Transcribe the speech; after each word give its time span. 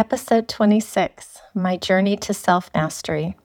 Episode 0.00 0.48
26 0.48 1.42
My 1.54 1.76
Journey 1.76 2.16
to 2.16 2.32
Self 2.32 2.70
Mastery. 2.74 3.36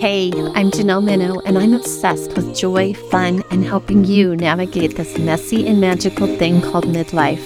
Hey, 0.00 0.32
I'm 0.54 0.70
Janelle 0.70 1.04
Minto, 1.04 1.38
and 1.40 1.58
I'm 1.58 1.74
obsessed 1.74 2.34
with 2.34 2.56
joy, 2.56 2.94
fun, 3.10 3.44
and 3.50 3.62
helping 3.62 4.06
you 4.06 4.34
navigate 4.36 4.96
this 4.96 5.18
messy 5.18 5.68
and 5.68 5.82
magical 5.82 6.26
thing 6.38 6.62
called 6.62 6.86
midlife. 6.86 7.44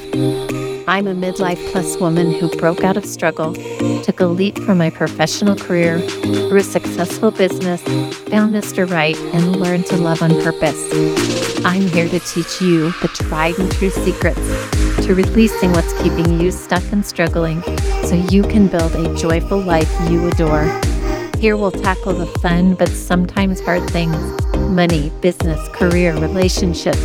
I'm 0.87 1.09
a 1.09 1.15
midlife 1.15 1.73
plus 1.73 1.97
woman 1.97 2.31
who 2.31 2.49
broke 2.57 2.85
out 2.85 2.97
of 2.97 3.05
struggle, 3.05 3.55
took 4.05 4.21
a 4.21 4.27
leap 4.27 4.59
from 4.59 4.79
my 4.79 4.91
professional 4.91 5.57
career, 5.57 5.99
grew 6.23 6.59
a 6.59 6.63
successful 6.63 7.33
business, 7.33 7.83
found 8.29 8.55
Mr. 8.55 8.89
Right, 8.89 9.19
and 9.35 9.57
learned 9.57 9.87
to 9.87 9.97
love 9.97 10.23
on 10.23 10.41
purpose. 10.41 10.81
I'm 11.65 11.83
here 11.89 12.09
to 12.09 12.21
teach 12.21 12.61
you 12.61 12.93
the 13.03 13.09
tried 13.09 13.59
and 13.59 13.73
true 13.73 13.91
secrets 13.91 14.80
to 15.11 15.17
releasing 15.17 15.73
what's 15.73 15.93
keeping 16.01 16.41
you 16.41 16.53
stuck 16.53 16.85
and 16.93 17.05
struggling 17.05 17.61
so 18.05 18.15
you 18.31 18.45
can 18.45 18.69
build 18.69 18.95
a 18.95 19.13
joyful 19.17 19.59
life 19.59 19.91
you 20.09 20.25
adore. 20.29 20.67
Here 21.39 21.57
we'll 21.57 21.73
tackle 21.73 22.13
the 22.13 22.27
fun 22.39 22.77
but 22.77 22.89
sometimes 22.89 23.61
hard 23.61 23.91
things 23.91 24.17
money, 24.71 25.11
business, 25.21 25.69
career, 25.71 26.17
relationships 26.17 27.03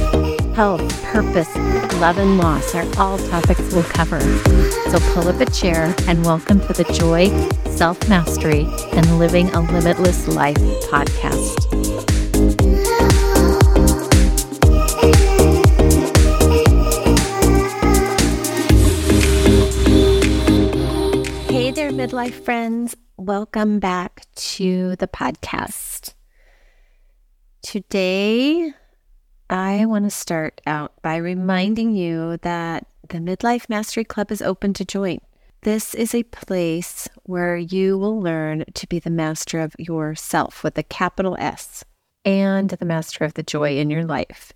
health, 0.53 1.03
purpose, 1.03 1.53
love, 1.99 2.17
and 2.17 2.37
loss 2.37 2.75
are 2.75 2.85
all 2.97 3.17
topics 3.17 3.73
we'll 3.73 3.83
cover. 3.83 4.21
So 4.21 4.99
pull 5.13 5.27
up 5.27 5.41
a 5.41 5.51
chair 5.51 5.93
and 6.07 6.23
welcome 6.23 6.61
to 6.61 6.73
the 6.73 6.85
Joy, 6.93 7.27
Self 7.71 8.07
Mastery, 8.07 8.65
and 8.93 9.19
Living 9.19 9.49
a 9.49 9.59
Limitless 9.59 10.27
Life 10.27 10.55
podcast. 10.89 11.84
Midlife 22.05 22.33
friends. 22.33 22.95
Welcome 23.17 23.79
back 23.79 24.27
to 24.35 24.95
the 24.97 25.07
podcast. 25.07 26.13
Today, 27.63 28.73
I 29.49 29.87
want 29.87 30.05
to 30.05 30.11
start 30.11 30.61
out 30.67 31.01
by 31.01 31.15
reminding 31.15 31.95
you 31.95 32.37
that 32.43 32.85
the 33.09 33.17
Midlife 33.17 33.69
Mastery 33.69 34.03
Club 34.03 34.31
is 34.31 34.43
open 34.43 34.71
to 34.73 34.85
join. 34.85 35.17
This 35.63 35.95
is 35.95 36.13
a 36.13 36.21
place 36.21 37.09
where 37.23 37.57
you 37.57 37.97
will 37.97 38.21
learn 38.21 38.65
to 38.75 38.85
be 38.85 38.99
the 38.99 39.09
master 39.09 39.59
of 39.59 39.73
yourself 39.79 40.63
with 40.63 40.77
a 40.77 40.83
capital 40.83 41.35
S 41.39 41.83
and 42.23 42.69
the 42.69 42.85
master 42.85 43.23
of 43.23 43.33
the 43.33 43.41
joy 43.41 43.79
in 43.79 43.89
your 43.89 44.05
life. 44.05 44.53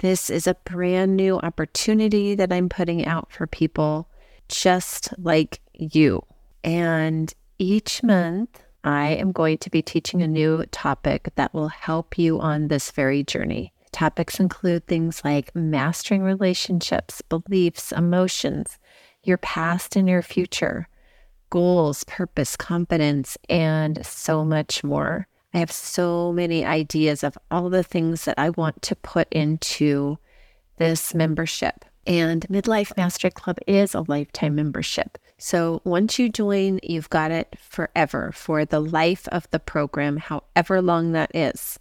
This 0.00 0.28
is 0.28 0.48
a 0.48 0.56
brand 0.64 1.16
new 1.16 1.38
opportunity 1.38 2.34
that 2.34 2.52
I'm 2.52 2.68
putting 2.68 3.06
out 3.06 3.30
for 3.30 3.46
people 3.46 4.08
just 4.48 5.14
like 5.18 5.60
you. 5.72 6.24
And 6.62 7.32
each 7.58 8.02
month, 8.02 8.62
I 8.82 9.08
am 9.08 9.32
going 9.32 9.58
to 9.58 9.70
be 9.70 9.82
teaching 9.82 10.22
a 10.22 10.28
new 10.28 10.64
topic 10.66 11.30
that 11.34 11.52
will 11.52 11.68
help 11.68 12.18
you 12.18 12.40
on 12.40 12.68
this 12.68 12.90
very 12.90 13.22
journey. 13.22 13.72
Topics 13.92 14.40
include 14.40 14.86
things 14.86 15.22
like 15.24 15.54
mastering 15.54 16.22
relationships, 16.22 17.22
beliefs, 17.22 17.92
emotions, 17.92 18.78
your 19.22 19.36
past 19.38 19.96
and 19.96 20.08
your 20.08 20.22
future, 20.22 20.88
goals, 21.50 22.04
purpose, 22.04 22.56
confidence, 22.56 23.36
and 23.48 24.04
so 24.06 24.44
much 24.44 24.82
more. 24.84 25.26
I 25.52 25.58
have 25.58 25.72
so 25.72 26.32
many 26.32 26.64
ideas 26.64 27.24
of 27.24 27.36
all 27.50 27.68
the 27.68 27.82
things 27.82 28.24
that 28.24 28.38
I 28.38 28.50
want 28.50 28.80
to 28.82 28.94
put 28.96 29.28
into 29.32 30.18
this 30.78 31.12
membership. 31.12 31.84
And 32.10 32.44
Midlife 32.48 32.96
Mastery 32.96 33.30
Club 33.30 33.58
is 33.68 33.94
a 33.94 34.04
lifetime 34.08 34.56
membership. 34.56 35.16
So 35.38 35.80
once 35.84 36.18
you 36.18 36.28
join, 36.28 36.80
you've 36.82 37.08
got 37.08 37.30
it 37.30 37.54
forever 37.56 38.32
for 38.34 38.64
the 38.64 38.80
life 38.80 39.28
of 39.28 39.48
the 39.52 39.60
program, 39.60 40.16
however 40.16 40.82
long 40.82 41.12
that 41.12 41.30
is. 41.36 41.78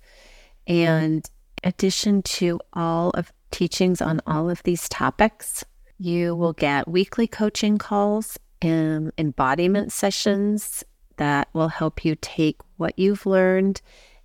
And 0.67 1.27
addition 1.63 2.21
to 2.21 2.59
all 2.73 3.09
of 3.15 3.33
teachings 3.49 4.03
on 4.03 4.21
all 4.27 4.51
of 4.51 4.61
these 4.61 4.87
topics, 4.87 5.65
you 5.97 6.35
will 6.35 6.53
get 6.53 6.87
weekly 6.87 7.25
coaching 7.25 7.79
calls 7.79 8.37
and 8.61 9.11
embodiment 9.17 9.91
sessions 9.91 10.83
that 11.17 11.47
will 11.53 11.69
help 11.69 12.05
you 12.05 12.15
take 12.21 12.61
what 12.77 12.99
you've 12.99 13.25
learned 13.25 13.81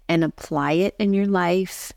and 0.06 0.22
apply 0.22 0.72
it 0.72 0.97
in 0.98 1.15
your 1.15 1.25
life. 1.26 1.94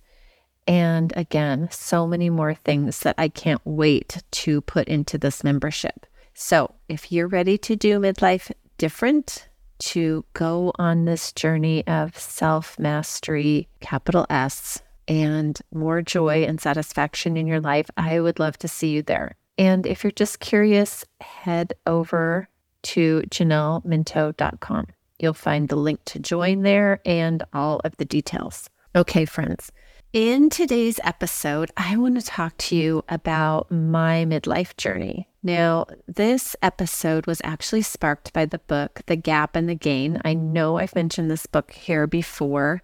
And 0.68 1.14
again, 1.16 1.70
so 1.72 2.06
many 2.06 2.30
more 2.30 2.54
things 2.54 3.00
that 3.00 3.16
I 3.18 3.30
can't 3.30 3.62
wait 3.64 4.22
to 4.32 4.62
put 4.62 4.88
into 4.88 5.18
this 5.18 5.44
membership. 5.44 6.06
So, 6.34 6.76
if 6.90 7.12
you're 7.12 7.28
ready 7.28 7.58
to 7.60 7.76
do 7.76 8.00
midlife 8.00 8.52
different, 8.78 9.48
to 9.80 10.26
go 10.34 10.72
on 10.78 11.06
this 11.06 11.32
journey 11.32 11.86
of 11.88 12.18
self 12.18 12.78
mastery, 12.80 13.68
capital 13.80 14.26
S, 14.30 14.82
and 15.08 15.60
more 15.74 16.02
joy 16.02 16.44
and 16.44 16.60
satisfaction 16.60 17.38
in 17.38 17.48
your 17.48 17.62
life, 17.62 17.90
I 17.96 18.20
would 18.20 18.40
love 18.40 18.58
to 18.60 18.68
see 18.68 18.90
you 18.90 19.04
there. 19.04 19.36
And 19.58 19.86
if 19.88 20.04
you're 20.04 20.12
just 20.12 20.40
curious, 20.40 21.06
head 21.22 21.74
over 21.86 22.50
to 22.84 23.22
janelleminto.com. 23.30 24.88
You'll 25.20 25.34
find 25.34 25.68
the 25.68 25.76
link 25.76 26.02
to 26.06 26.20
join 26.20 26.62
there 26.62 27.02
and 27.06 27.44
all 27.54 27.80
of 27.84 27.98
the 27.98 28.06
details. 28.06 28.70
Okay, 28.96 29.26
friends. 29.26 29.72
In 30.20 30.50
today's 30.50 31.00
episode, 31.04 31.70
I 31.78 31.96
want 31.96 32.20
to 32.20 32.26
talk 32.26 32.58
to 32.58 32.76
you 32.76 33.04
about 33.08 33.70
my 33.70 34.26
midlife 34.26 34.76
journey. 34.76 35.30
Now, 35.44 35.86
this 36.08 36.56
episode 36.64 37.28
was 37.28 37.40
actually 37.44 37.84
sparked 37.84 38.34
by 38.34 38.46
the 38.46 38.58
book, 38.58 39.02
The 39.06 39.16
Gap 39.16 39.56
and 39.56 39.70
the 39.70 39.76
Gain. 39.76 40.20
I 40.26 40.34
know 40.34 40.80
I've 40.80 40.96
mentioned 40.96 41.30
this 41.30 41.46
book 41.46 41.72
here 41.72 42.08
before, 42.08 42.82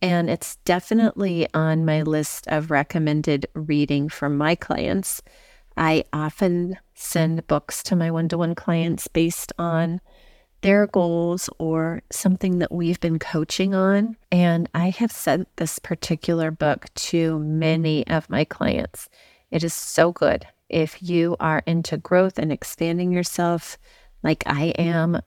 and 0.00 0.30
it's 0.30 0.56
definitely 0.64 1.46
on 1.52 1.84
my 1.84 2.00
list 2.00 2.46
of 2.48 2.70
recommended 2.70 3.44
reading 3.52 4.08
for 4.08 4.30
my 4.30 4.54
clients. 4.54 5.20
I 5.76 6.04
often 6.14 6.78
send 6.94 7.46
books 7.46 7.82
to 7.82 7.94
my 7.94 8.10
one 8.10 8.30
to 8.30 8.38
one 8.38 8.54
clients 8.54 9.06
based 9.06 9.52
on 9.58 10.00
their 10.62 10.86
goals 10.86 11.48
or 11.58 12.02
something 12.10 12.58
that 12.58 12.72
we've 12.72 13.00
been 13.00 13.18
coaching 13.18 13.74
on. 13.74 14.16
And 14.30 14.68
I 14.74 14.90
have 14.90 15.12
sent 15.12 15.48
this 15.56 15.78
particular 15.78 16.50
book 16.50 16.86
to 16.94 17.38
many 17.38 18.06
of 18.06 18.28
my 18.28 18.44
clients. 18.44 19.08
It 19.50 19.64
is 19.64 19.74
so 19.74 20.12
good. 20.12 20.46
If 20.68 21.02
you 21.02 21.36
are 21.40 21.62
into 21.66 21.96
growth 21.96 22.38
and 22.38 22.52
expanding 22.52 23.12
yourself, 23.12 23.78
like 24.22 24.44
I 24.46 24.66
am, 24.78 25.20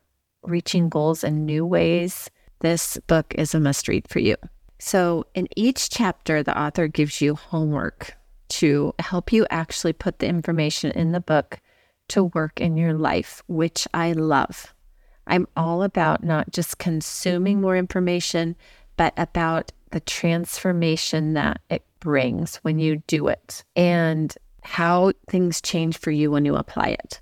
reaching 0.44 0.90
goals 0.90 1.24
in 1.24 1.46
new 1.46 1.66
ways, 1.66 2.30
this 2.60 2.98
book 3.08 3.34
is 3.38 3.54
a 3.54 3.60
must 3.60 3.88
read 3.88 4.08
for 4.08 4.20
you. 4.20 4.36
So, 4.80 5.26
in 5.34 5.48
each 5.56 5.90
chapter, 5.90 6.44
the 6.44 6.58
author 6.60 6.88
gives 6.88 7.22
you 7.22 7.36
homework 7.36 8.16
to 8.50 8.94
help 9.00 9.32
you 9.32 9.46
actually 9.50 9.94
put 9.94 10.20
the 10.20 10.28
information 10.28 10.92
in 10.92 11.12
the 11.12 11.20
book 11.20 11.60
to 12.10 12.26
work 12.26 12.60
in 12.60 12.78
your 12.78 12.94
life, 12.94 13.42
which 13.48 13.88
I 13.94 14.12
love. 14.12 14.74
I'm 15.28 15.48
all 15.56 15.84
about 15.84 16.24
not 16.24 16.52
just 16.52 16.78
consuming 16.78 17.56
mm-hmm. 17.56 17.62
more 17.62 17.78
information, 17.78 18.56
but 18.98 19.14
about 19.18 19.72
the 19.92 20.00
transformation 20.00 21.34
that 21.34 21.62
it 21.70 21.84
brings 22.00 22.58
when 22.58 22.80
you 22.80 22.98
do 23.08 23.28
it 23.28 23.64
and 23.76 24.36
how 24.64 25.14
things 25.30 25.62
change 25.62 25.98
for 25.98 26.12
you 26.12 26.32
when 26.32 26.46
you 26.46 26.56
apply 26.56 26.88
it. 26.88 27.22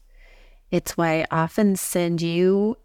It's 0.72 0.98
why 0.98 1.22
I 1.22 1.44
often 1.44 1.76
send 1.76 2.22
you 2.22 2.78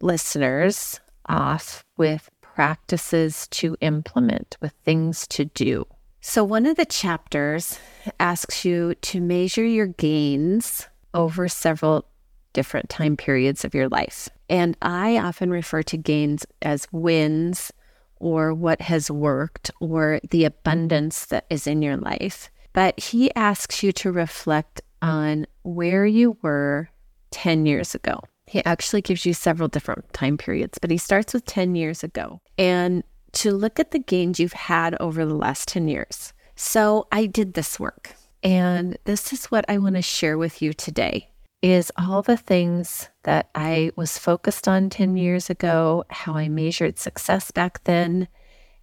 listeners 0.00 1.00
off 1.26 1.84
with 1.96 2.30
practices 2.40 3.48
to 3.48 3.76
implement, 3.80 4.56
with 4.60 4.72
things 4.84 5.26
to 5.28 5.46
do. 5.46 5.86
So, 6.20 6.44
one 6.44 6.66
of 6.66 6.76
the 6.76 6.84
chapters 6.84 7.80
asks 8.20 8.64
you 8.64 8.94
to 8.94 9.20
measure 9.20 9.64
your 9.64 9.88
gains 9.88 10.86
over 11.14 11.48
several 11.48 12.06
different 12.52 12.88
time 12.88 13.16
periods 13.16 13.64
of 13.64 13.74
your 13.74 13.88
life. 13.88 14.28
And 14.48 14.76
I 14.82 15.18
often 15.18 15.50
refer 15.50 15.82
to 15.84 15.96
gains 15.96 16.46
as 16.60 16.86
wins 16.92 17.72
or 18.16 18.54
what 18.54 18.80
has 18.82 19.10
worked 19.10 19.70
or 19.80 20.20
the 20.30 20.44
abundance 20.44 21.26
that 21.26 21.46
is 21.50 21.66
in 21.66 21.82
your 21.82 21.96
life. 21.96 22.50
But 22.72 22.98
he 22.98 23.34
asks 23.34 23.82
you 23.82 23.92
to 23.92 24.12
reflect 24.12 24.80
on 25.02 25.46
where 25.62 26.06
you 26.06 26.36
were 26.42 26.88
10 27.32 27.66
years 27.66 27.94
ago. 27.94 28.20
He 28.46 28.64
actually 28.64 29.02
gives 29.02 29.26
you 29.26 29.34
several 29.34 29.68
different 29.68 30.12
time 30.12 30.36
periods, 30.36 30.78
but 30.78 30.90
he 30.90 30.98
starts 30.98 31.34
with 31.34 31.44
10 31.46 31.74
years 31.74 32.04
ago 32.04 32.40
and 32.58 33.02
to 33.32 33.52
look 33.52 33.80
at 33.80 33.90
the 33.90 33.98
gains 33.98 34.38
you've 34.38 34.52
had 34.52 34.94
over 35.00 35.24
the 35.24 35.34
last 35.34 35.68
10 35.68 35.88
years. 35.88 36.32
So 36.54 37.08
I 37.10 37.26
did 37.26 37.54
this 37.54 37.80
work, 37.80 38.14
and 38.42 38.98
this 39.04 39.32
is 39.32 39.46
what 39.46 39.64
I 39.68 39.78
want 39.78 39.96
to 39.96 40.02
share 40.02 40.36
with 40.36 40.60
you 40.60 40.74
today 40.74 41.31
is 41.62 41.92
all 41.96 42.22
the 42.22 42.36
things 42.36 43.08
that 43.22 43.48
I 43.54 43.92
was 43.96 44.18
focused 44.18 44.66
on 44.66 44.90
10 44.90 45.16
years 45.16 45.48
ago, 45.48 46.04
how 46.10 46.34
I 46.34 46.48
measured 46.48 46.98
success 46.98 47.50
back 47.52 47.84
then, 47.84 48.28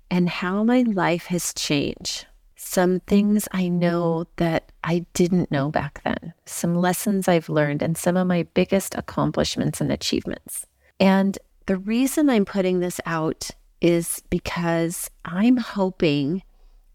and 0.10 0.30
how 0.30 0.64
my 0.64 0.82
life 0.82 1.26
has 1.26 1.54
changed 1.54 2.26
some 2.56 3.00
things 3.00 3.48
I 3.52 3.70
know 3.70 4.26
that 4.36 4.72
I 4.84 5.06
didn't 5.14 5.50
know 5.50 5.70
back 5.70 6.02
then, 6.04 6.34
some 6.46 6.76
lessons 6.76 7.28
I've 7.28 7.50
learned, 7.50 7.82
and 7.82 7.98
some 7.98 8.18
of 8.18 8.28
my 8.28 8.44
biggest 8.54 8.96
accomplishments 8.96 9.80
and 9.82 9.92
achievements. 9.92 10.66
And 11.00 11.40
the 11.68 11.78
reason 11.78 12.30
I'm 12.30 12.46
putting 12.46 12.80
this 12.80 13.00
out 13.06 13.50
is 13.82 14.22
because 14.30 15.10
I'm 15.24 15.58
hoping 15.58 16.44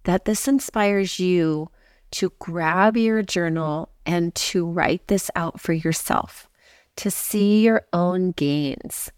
that 0.04 0.26
this 0.26 0.46
inspires 0.46 1.18
you 1.18 1.70
to 2.12 2.32
grab 2.38 2.96
your 2.96 3.22
journal 3.22 3.88
and 4.06 4.34
to 4.34 4.66
write 4.66 5.06
this 5.08 5.30
out 5.36 5.60
for 5.60 5.72
yourself, 5.72 6.48
to 6.96 7.10
see 7.10 7.62
your 7.62 7.86
own 7.92 8.32
gains. 8.32 9.10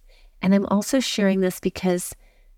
And 0.42 0.54
I'm 0.54 0.66
also 0.66 1.00
sharing 1.00 1.40
this 1.40 1.60
because 1.60 2.14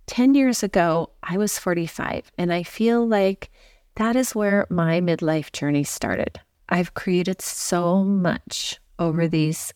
10 0.06 0.34
years 0.34 0.62
ago, 0.62 1.10
I 1.22 1.36
was 1.36 1.58
45, 1.58 2.30
and 2.38 2.52
I 2.52 2.62
feel 2.62 3.06
like 3.06 3.50
that 3.96 4.16
is 4.16 4.34
where 4.34 4.66
my 4.70 5.00
midlife 5.00 5.52
journey 5.52 5.84
started. 5.84 6.40
I've 6.68 6.94
created 6.94 7.40
so 7.42 8.04
much 8.04 8.78
over 8.98 9.26
these 9.26 9.72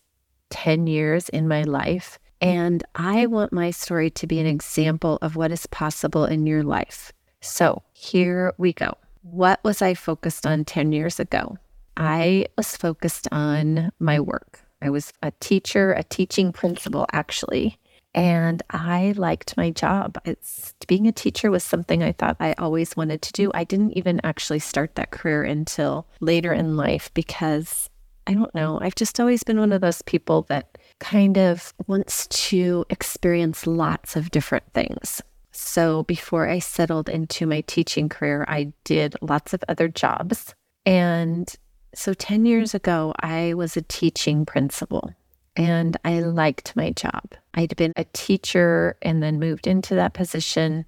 10 0.49 0.87
years 0.87 1.29
in 1.29 1.47
my 1.47 1.63
life. 1.63 2.19
And 2.39 2.83
I 2.95 3.25
want 3.25 3.53
my 3.53 3.71
story 3.71 4.09
to 4.11 4.27
be 4.27 4.39
an 4.39 4.45
example 4.45 5.17
of 5.21 5.35
what 5.35 5.51
is 5.51 5.65
possible 5.67 6.25
in 6.25 6.45
your 6.45 6.63
life. 6.63 7.11
So 7.41 7.83
here 7.93 8.53
we 8.57 8.73
go. 8.73 8.93
What 9.21 9.63
was 9.63 9.81
I 9.81 9.93
focused 9.93 10.45
on 10.45 10.65
10 10.65 10.91
years 10.91 11.19
ago? 11.19 11.57
I 11.97 12.47
was 12.57 12.75
focused 12.75 13.27
on 13.31 13.91
my 13.99 14.19
work. 14.19 14.59
I 14.81 14.89
was 14.89 15.13
a 15.21 15.31
teacher, 15.39 15.93
a 15.93 16.03
teaching 16.03 16.51
principal, 16.51 17.05
actually. 17.11 17.77
And 18.15 18.61
I 18.69 19.13
liked 19.15 19.57
my 19.57 19.71
job. 19.71 20.17
It's 20.23 20.73
being 20.87 21.07
a 21.07 21.11
teacher 21.11 21.49
was 21.49 21.63
something 21.63 22.03
I 22.03 22.11
thought 22.11 22.37
I 22.39 22.53
always 22.57 22.95
wanted 22.95 23.21
to 23.23 23.31
do. 23.31 23.51
I 23.53 23.63
didn't 23.63 23.97
even 23.97 24.21
actually 24.23 24.59
start 24.59 24.95
that 24.95 25.11
career 25.11 25.43
until 25.43 26.05
later 26.19 26.53
in 26.53 26.77
life 26.77 27.11
because 27.13 27.89
I 28.27 28.33
don't 28.33 28.53
know. 28.53 28.79
I've 28.81 28.95
just 28.95 29.19
always 29.19 29.43
been 29.43 29.59
one 29.59 29.71
of 29.71 29.81
those 29.81 30.01
people 30.03 30.43
that 30.43 30.77
kind 30.99 31.37
of 31.37 31.73
wants 31.87 32.27
to 32.27 32.85
experience 32.89 33.67
lots 33.67 34.15
of 34.15 34.31
different 34.31 34.71
things. 34.73 35.21
So 35.51 36.03
before 36.03 36.47
I 36.47 36.59
settled 36.59 37.09
into 37.09 37.45
my 37.45 37.61
teaching 37.61 38.09
career, 38.09 38.45
I 38.47 38.73
did 38.83 39.15
lots 39.21 39.53
of 39.53 39.63
other 39.67 39.87
jobs. 39.87 40.53
And 40.85 41.53
so 41.95 42.13
10 42.13 42.45
years 42.45 42.69
mm-hmm. 42.69 42.77
ago, 42.77 43.13
I 43.19 43.53
was 43.53 43.77
a 43.77 43.81
teaching 43.81 44.45
principal 44.45 45.13
and 45.55 45.97
I 46.03 46.19
liked 46.21 46.75
my 46.75 46.91
job. 46.91 47.33
I'd 47.53 47.75
been 47.75 47.93
a 47.95 48.05
teacher 48.13 48.97
and 49.01 49.21
then 49.21 49.39
moved 49.39 49.67
into 49.67 49.95
that 49.95 50.13
position 50.13 50.85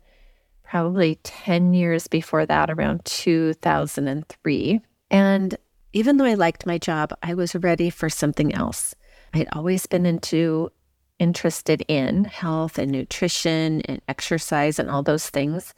probably 0.64 1.20
10 1.24 1.74
years 1.74 2.08
before 2.08 2.46
that, 2.46 2.72
around 2.72 3.06
2003. 3.06 4.82
And 5.12 5.58
even 5.94 6.18
though 6.18 6.26
I 6.26 6.34
liked 6.34 6.66
my 6.66 6.78
job, 6.78 7.14
I 7.22 7.36
was 7.36 7.56
ready 7.56 7.90
for 7.90 8.10
something 8.10 8.54
else. 8.54 8.96
I'd 9.34 9.48
always 9.54 9.86
been 9.86 10.06
into 10.06 10.72
interested 11.20 11.84
in 11.88 12.26
health 12.26 12.78
and 12.78 12.92
nutrition 12.92 13.82
and 13.82 14.02
exercise 14.10 14.80
and 14.80 14.90
all 14.90 15.04
those 15.04 15.30
things. 15.30 15.74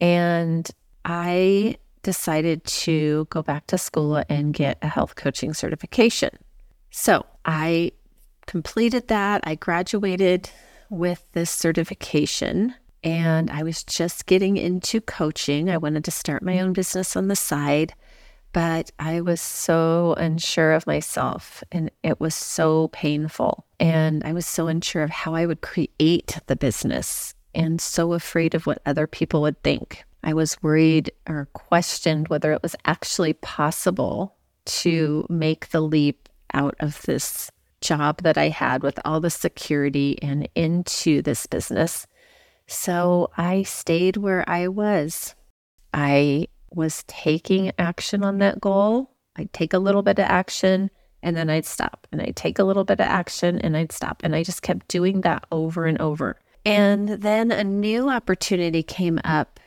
And 0.00 0.68
I 1.04 1.76
decided 2.02 2.64
to 2.64 3.22
mm-hmm. 3.22 3.28
go 3.30 3.42
back 3.42 3.66
to 3.68 3.78
school 3.78 4.22
and 4.28 4.54
get 4.54 4.78
a 4.82 4.88
health 4.88 5.14
coaching 5.14 5.54
certification. 5.54 6.30
So 6.90 7.24
I 7.44 7.92
completed 8.46 9.08
that. 9.08 9.42
I 9.44 9.54
graduated 9.54 10.50
with 10.90 11.24
this 11.32 11.50
certification 11.50 12.74
and 13.02 13.50
I 13.50 13.62
was 13.62 13.84
just 13.84 14.26
getting 14.26 14.56
into 14.56 15.00
coaching. 15.00 15.70
I 15.70 15.78
wanted 15.78 16.04
to 16.04 16.10
start 16.10 16.42
my 16.42 16.60
own 16.60 16.72
business 16.72 17.16
on 17.16 17.28
the 17.28 17.36
side, 17.36 17.94
but 18.52 18.90
I 18.98 19.20
was 19.20 19.40
so 19.40 20.14
unsure 20.18 20.72
of 20.72 20.86
myself 20.86 21.62
and 21.72 21.90
it 22.02 22.20
was 22.20 22.34
so 22.34 22.88
painful. 22.88 23.64
And 23.78 24.22
I 24.24 24.32
was 24.32 24.46
so 24.46 24.66
unsure 24.66 25.02
of 25.02 25.10
how 25.10 25.34
I 25.34 25.46
would 25.46 25.62
create 25.62 26.38
the 26.46 26.56
business 26.56 27.34
and 27.54 27.80
so 27.80 28.12
afraid 28.12 28.54
of 28.54 28.66
what 28.66 28.82
other 28.84 29.06
people 29.06 29.42
would 29.42 29.62
think. 29.62 30.04
I 30.22 30.34
was 30.34 30.62
worried 30.62 31.12
or 31.28 31.48
questioned 31.52 32.28
whether 32.28 32.52
it 32.52 32.62
was 32.62 32.76
actually 32.84 33.32
possible 33.34 34.36
to 34.66 35.24
mm-hmm. 35.24 35.38
make 35.38 35.70
the 35.70 35.80
leap 35.80 36.28
out 36.52 36.74
of 36.80 37.02
this 37.02 37.50
job 37.80 38.22
that 38.22 38.36
I 38.36 38.48
had 38.48 38.82
with 38.82 38.98
all 39.04 39.20
the 39.20 39.30
security 39.30 40.18
and 40.20 40.48
into 40.54 41.22
this 41.22 41.46
business. 41.46 42.06
So 42.66 43.30
I 43.36 43.62
stayed 43.62 44.16
where 44.16 44.48
I 44.48 44.68
was. 44.68 45.34
I 45.94 46.46
was 46.70 47.02
taking 47.06 47.72
action 47.78 48.22
on 48.22 48.38
that 48.38 48.60
goal. 48.60 49.10
I'd 49.36 49.52
take 49.52 49.72
a 49.72 49.78
little 49.78 50.02
bit 50.02 50.18
of 50.18 50.26
action 50.26 50.90
and 51.22 51.36
then 51.36 51.50
I'd 51.50 51.64
stop. 51.64 52.06
And 52.12 52.20
I'd 52.20 52.36
take 52.36 52.58
a 52.58 52.64
little 52.64 52.84
bit 52.84 53.00
of 53.00 53.06
action 53.06 53.58
and 53.58 53.76
I'd 53.76 53.92
stop. 53.92 54.22
And 54.22 54.36
I 54.36 54.42
just 54.42 54.62
kept 54.62 54.88
doing 54.88 55.22
that 55.22 55.44
over 55.50 55.86
and 55.86 56.00
over. 56.00 56.38
And 56.64 57.08
then 57.08 57.50
a 57.50 57.64
new 57.64 58.10
opportunity 58.10 58.82
came 58.82 59.18
up 59.24 59.58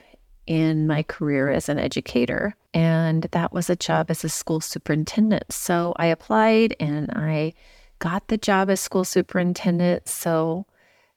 in 0.45 0.87
my 0.87 1.03
career 1.03 1.49
as 1.49 1.69
an 1.69 1.79
educator, 1.79 2.55
and 2.73 3.23
that 3.31 3.53
was 3.53 3.69
a 3.69 3.75
job 3.75 4.09
as 4.09 4.23
a 4.23 4.29
school 4.29 4.59
superintendent. 4.59 5.51
So 5.51 5.93
I 5.97 6.07
applied 6.07 6.75
and 6.79 7.09
I 7.11 7.53
got 7.99 8.27
the 8.27 8.37
job 8.37 8.69
as 8.69 8.79
school 8.79 9.05
superintendent. 9.05 10.07
So 10.07 10.65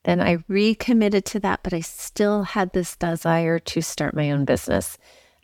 then 0.05 0.21
I 0.21 0.39
recommitted 0.47 1.25
to 1.27 1.41
that, 1.41 1.61
but 1.65 1.75
I 1.75 1.81
still 1.81 2.45
had 2.45 2.73
this 2.73 2.97
desire 2.97 3.59
to 3.59 3.81
start 3.83 4.15
my 4.15 4.31
own 4.31 4.45
business. 4.45 4.99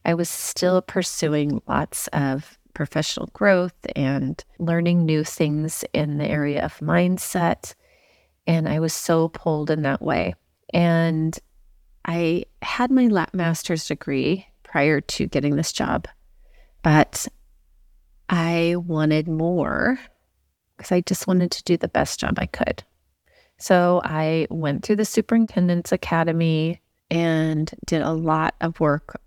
I 0.05 0.15
was 0.15 0.31
still 0.31 0.83
pursuing 0.83 1.61
lots 1.67 2.09
of 2.09 2.59
professional 2.75 3.29
growth 3.33 3.75
and 3.97 4.43
learning 4.59 5.05
new 5.05 5.25
things 5.25 5.85
in 5.93 6.19
the 6.19 6.27
area 6.27 6.65
of 6.65 6.79
mindset. 6.79 7.75
And 8.47 8.69
I 8.69 8.81
was 8.81 8.93
so 8.93 9.29
pulled 9.29 9.71
in 9.71 9.83
that 9.83 10.03
way. 10.03 10.35
And 10.73 11.39
I 12.05 12.45
had 12.63 12.91
my 12.91 13.07
lap 13.07 13.35
master's 13.35 13.87
degree 13.87 14.47
prior 14.63 15.01
to 15.01 15.27
getting 15.27 15.57
this 15.57 15.73
job, 15.73 16.09
but 16.83 17.29
I 18.29 18.77
wanted 18.79 19.29
more 19.29 19.99
because 20.77 20.93
I 20.93 21.01
just 21.03 21.27
wanted 21.27 21.51
to 21.53 21.63
do 21.65 21.77
the 21.77 21.89
best 21.89 22.19
job 22.19 22.39
I 22.39 22.47
could. 22.47 22.83
So 23.59 24.01
I 24.05 24.49
went 24.51 24.85
through 24.85 24.97
the 24.97 25.05
superintendent's 25.05 25.93
academy 25.93 26.81
and 27.11 27.71
did 27.87 28.03
a 28.03 28.13
lot 28.13 28.55
of 28.61 28.81
work 28.81 29.21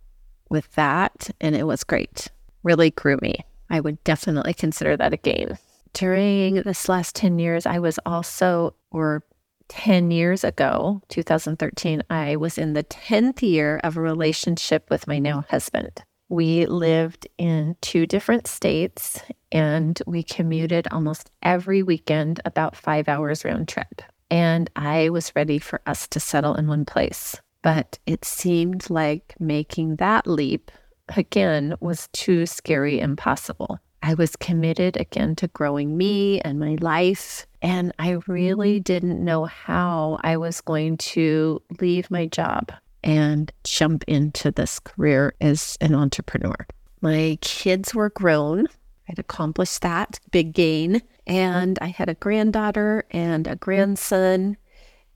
with 0.50 0.70
that, 0.74 1.30
and 1.40 1.56
it 1.56 1.66
was 1.66 1.84
great. 1.84 2.30
Really 2.64 2.92
grew 2.92 3.18
me. 3.22 3.46
I 3.70 3.80
would 3.80 4.04
definitely 4.04 4.54
consider 4.54 4.98
that 4.98 5.14
a 5.14 5.18
gain. 5.18 5.58
During 5.94 6.56
this 6.56 6.90
last 6.90 7.16
10 7.16 7.40
years, 7.40 7.66
I 7.66 7.80
was 7.80 8.00
also, 8.06 8.76
or 8.92 9.24
10 9.70 10.12
years 10.12 10.44
ago, 10.44 11.02
2013, 11.10 12.04
I 12.10 12.36
was 12.36 12.58
in 12.58 12.74
the 12.74 12.84
10th 12.84 13.42
year 13.42 13.80
of 13.84 13.98
a 13.98 14.02
relationship 14.02 14.90
with 14.90 15.08
my 15.08 15.20
now 15.20 15.46
husband. 15.50 16.04
We 16.30 16.66
lived 16.66 17.28
in 17.38 17.76
two 17.82 18.08
different 18.08 18.48
states 18.48 19.22
and 19.52 20.02
we 20.08 20.24
commuted 20.24 20.88
almost 20.92 21.30
every 21.44 21.84
weekend, 21.84 22.40
about 22.46 22.76
five 22.76 23.08
hours 23.08 23.46
round 23.46 23.68
trip. 23.68 24.02
And 24.32 24.70
I 24.76 25.10
was 25.10 25.36
ready 25.36 25.60
for 25.60 25.82
us 25.86 26.08
to 26.10 26.20
settle 26.20 26.56
in 26.56 26.68
one 26.68 26.86
place. 26.86 27.36
But 27.62 28.00
it 28.06 28.26
seemed 28.26 28.90
like 28.90 29.36
making 29.40 29.98
that 29.98 30.28
leap 30.28 30.72
again 31.16 31.76
was 31.80 32.10
too 32.14 32.46
scary, 32.46 33.00
and 33.00 33.12
impossible. 33.12 33.80
I 34.06 34.14
was 34.14 34.36
committed 34.36 34.98
again 34.98 35.36
to 35.38 35.48
growing 35.48 35.98
me 35.98 36.40
and 36.42 36.60
my 36.60 36.78
life. 36.80 37.48
And 37.64 37.92
I 37.98 38.20
really 38.28 38.76
mm-hmm. 38.76 38.84
didn't 38.84 39.26
know 39.26 39.46
how 39.46 40.20
I 40.22 40.38
was 40.38 40.62
going 40.62 40.98
to 40.98 41.60
leave 41.82 42.12
my 42.12 42.28
job 42.28 42.72
and 43.04 43.52
jump 43.64 44.04
into 44.08 44.52
this 44.52 44.80
career 44.80 45.34
as 45.42 45.76
an 45.82 45.96
entrepreneur. 45.96 46.68
My 47.02 47.40
kids 47.42 47.96
were 47.96 48.12
grown. 48.12 48.68
I'd 49.10 49.18
accomplished 49.18 49.82
that 49.82 50.20
big 50.30 50.54
gain. 50.54 51.02
And 51.26 51.80
I 51.82 51.88
had 51.88 52.08
a 52.08 52.14
granddaughter 52.14 53.06
and 53.10 53.48
a 53.48 53.56
grandson. 53.56 54.56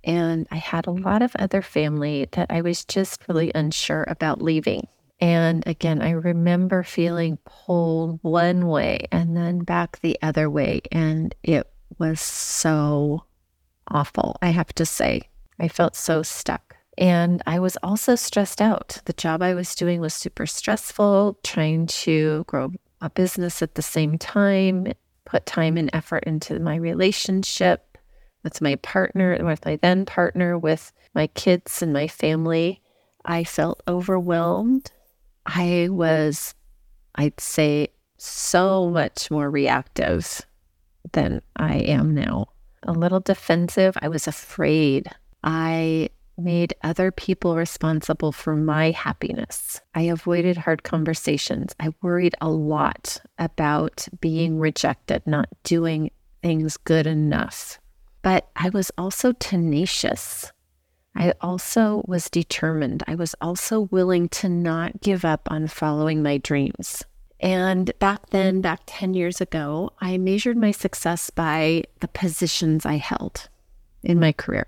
And 0.04 0.48
I 0.50 0.58
had 0.58 0.88
a 0.88 0.92
lot 0.92 1.22
of 1.22 1.36
other 1.38 1.62
family 1.62 2.28
that 2.32 2.48
I 2.50 2.62
was 2.62 2.86
just 2.86 3.22
really 3.28 3.52
unsure 3.54 4.06
about 4.08 4.42
leaving. 4.42 4.88
And 5.22 5.66
again, 5.68 6.02
I 6.02 6.12
remember 6.12 6.84
feeling 6.84 7.38
pulled 7.46 8.20
one 8.22 8.68
way 8.68 9.08
and 9.12 9.36
then 9.36 9.60
back 9.60 10.00
the 10.00 10.18
other 10.22 10.50
way. 10.50 10.82
And 10.92 11.36
it 11.44 11.70
was 11.98 12.22
so 12.22 13.26
awful, 13.88 14.38
I 14.42 14.50
have 14.50 14.74
to 14.76 14.86
say. 14.86 15.24
I 15.60 15.68
felt 15.68 15.96
so 15.96 16.24
stuck. 16.24 16.78
And 16.98 17.42
I 17.48 17.60
was 17.60 17.78
also 17.84 18.16
stressed 18.16 18.62
out. 18.62 19.02
The 19.06 19.14
job 19.14 19.42
I 19.42 19.54
was 19.54 19.76
doing 19.76 20.02
was 20.02 20.14
super 20.14 20.46
stressful, 20.46 21.40
trying 21.44 21.88
to 21.88 22.44
grow 22.48 22.72
a 23.02 23.10
business 23.10 23.62
at 23.62 23.76
the 23.76 23.82
same 23.82 24.18
time, 24.18 24.88
put 25.26 25.46
time 25.46 25.78
and 25.78 25.90
effort 25.94 26.26
into 26.26 26.60
my 26.60 26.76
relationship 26.76 27.98
with 28.44 28.62
my 28.62 28.76
partner, 28.76 29.38
with 29.44 29.66
my 29.66 29.78
then 29.78 30.06
partner, 30.06 30.58
with 30.58 30.92
my 31.14 31.28
kids 31.28 31.82
and 31.82 31.94
my 31.94 32.08
family. 32.08 32.82
I 33.26 33.44
felt 33.44 33.84
overwhelmed. 33.88 34.92
I 35.52 35.88
was, 35.90 36.54
I'd 37.16 37.40
say, 37.40 37.90
so 38.18 38.90
much 38.90 39.32
more 39.32 39.50
reactive 39.50 40.42
than 41.14 41.42
I 41.56 41.78
am 41.78 42.14
now. 42.14 42.50
A 42.84 42.92
little 42.92 43.20
defensive. 43.20 43.98
I 44.02 44.10
was 44.10 44.28
afraid. 44.28 45.08
I 45.44 46.10
made 46.38 46.76
other 46.84 47.12
people 47.12 47.56
responsible 47.56 48.32
for 48.32 48.56
my 48.56 48.92
happiness. 48.92 49.82
I 49.96 50.04
avoided 50.04 50.56
hard 50.56 50.84
conversations. 50.84 51.74
I 51.80 51.94
worried 52.02 52.36
a 52.42 52.50
lot 52.50 53.20
about 53.40 54.08
being 54.22 54.60
rejected, 54.60 55.24
not 55.26 55.50
doing 55.64 56.12
things 56.44 56.78
good 56.78 57.08
enough. 57.08 57.80
But 58.22 58.50
I 58.56 58.70
was 58.70 58.92
also 58.98 59.32
tenacious. 59.34 60.52
I 61.16 61.34
also 61.42 62.04
was 62.08 62.30
determined. 62.30 63.04
I 63.08 63.16
was 63.16 63.36
also 63.42 63.82
willing 63.82 64.30
to 64.30 64.50
not 64.50 65.02
give 65.02 65.26
up 65.26 65.48
on 65.52 65.68
following 65.68 66.24
my 66.24 66.38
dreams. 66.38 67.04
And 67.40 67.92
back 68.00 68.30
then, 68.32 68.62
back 68.62 68.82
10 68.86 69.14
years 69.14 69.40
ago, 69.40 69.92
I 70.00 70.18
measured 70.18 70.58
my 70.58 70.72
success 70.72 71.30
by 71.30 71.84
the 72.00 72.08
positions 72.10 72.86
I 72.86 72.98
held 72.98 73.50
in 74.04 74.20
my 74.20 74.32
career, 74.32 74.68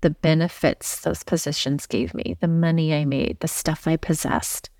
the 0.00 0.10
benefits 0.10 1.00
those 1.00 1.22
positions 1.22 1.86
gave 1.86 2.14
me, 2.14 2.36
the 2.40 2.48
money 2.48 2.94
I 2.94 3.04
made, 3.04 3.40
the 3.40 3.48
stuff 3.48 3.86
I 3.86 3.96
possessed, 3.96 4.70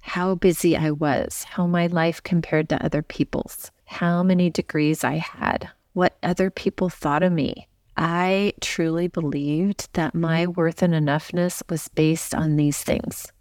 how 0.00 0.34
busy 0.34 0.76
I 0.76 0.90
was, 0.90 1.44
how 1.44 1.66
my 1.66 1.86
life 1.86 2.22
compared 2.22 2.68
to 2.68 2.84
other 2.84 3.02
people's, 3.02 3.70
how 3.86 4.22
many 4.22 4.50
degrees 4.50 5.04
I 5.04 5.16
had, 5.16 5.70
what 5.94 6.16
other 6.22 6.50
people 6.50 6.88
thought 6.88 7.22
of 7.22 7.32
me. 7.32 7.68
I 7.96 8.52
truly 8.60 9.08
believed 9.08 9.88
that 9.94 10.14
my 10.14 10.44
mm-hmm. 10.44 10.52
worth 10.52 10.82
and 10.82 10.92
enoughness 10.92 11.62
was 11.70 11.88
based 11.88 12.34
on 12.34 12.56
these 12.56 12.82
things. 12.82 13.32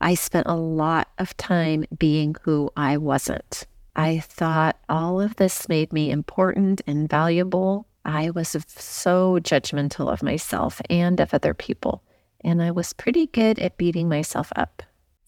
I 0.00 0.14
spent 0.14 0.46
a 0.46 0.56
lot 0.56 1.08
of 1.18 1.36
time 1.36 1.86
being 1.98 2.36
who 2.42 2.70
I 2.76 2.98
wasn't. 2.98 3.66
I 3.94 4.18
thought 4.18 4.78
all 4.90 5.22
of 5.22 5.36
this 5.36 5.70
made 5.70 5.92
me 5.92 6.10
important 6.10 6.82
and 6.86 7.08
valuable. 7.08 7.86
I 8.04 8.30
was 8.30 8.50
so 8.68 9.38
judgmental 9.40 10.12
of 10.12 10.22
myself 10.22 10.82
and 10.90 11.18
of 11.18 11.32
other 11.32 11.54
people, 11.54 12.02
and 12.44 12.62
I 12.62 12.72
was 12.72 12.92
pretty 12.92 13.26
good 13.26 13.58
at 13.58 13.78
beating 13.78 14.08
myself 14.08 14.52
up. 14.54 14.82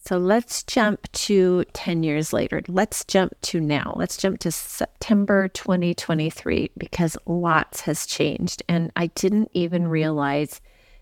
So 0.05 0.17
let's 0.17 0.63
jump 0.63 1.11
to 1.11 1.65
10 1.73 2.03
years 2.03 2.31
later. 2.31 2.61
Let's 2.67 3.03
jump 3.03 3.33
to 3.41 3.59
now. 3.59 3.93
Let's 3.95 4.17
jump 4.17 4.39
to 4.39 4.51
September 4.51 5.49
2023 5.49 6.71
because 6.77 7.17
lots 7.25 7.81
has 7.81 8.05
changed. 8.05 8.63
And 8.67 8.91
I 8.95 9.07
didn't 9.07 9.51
even 9.53 9.87
realize 9.87 10.61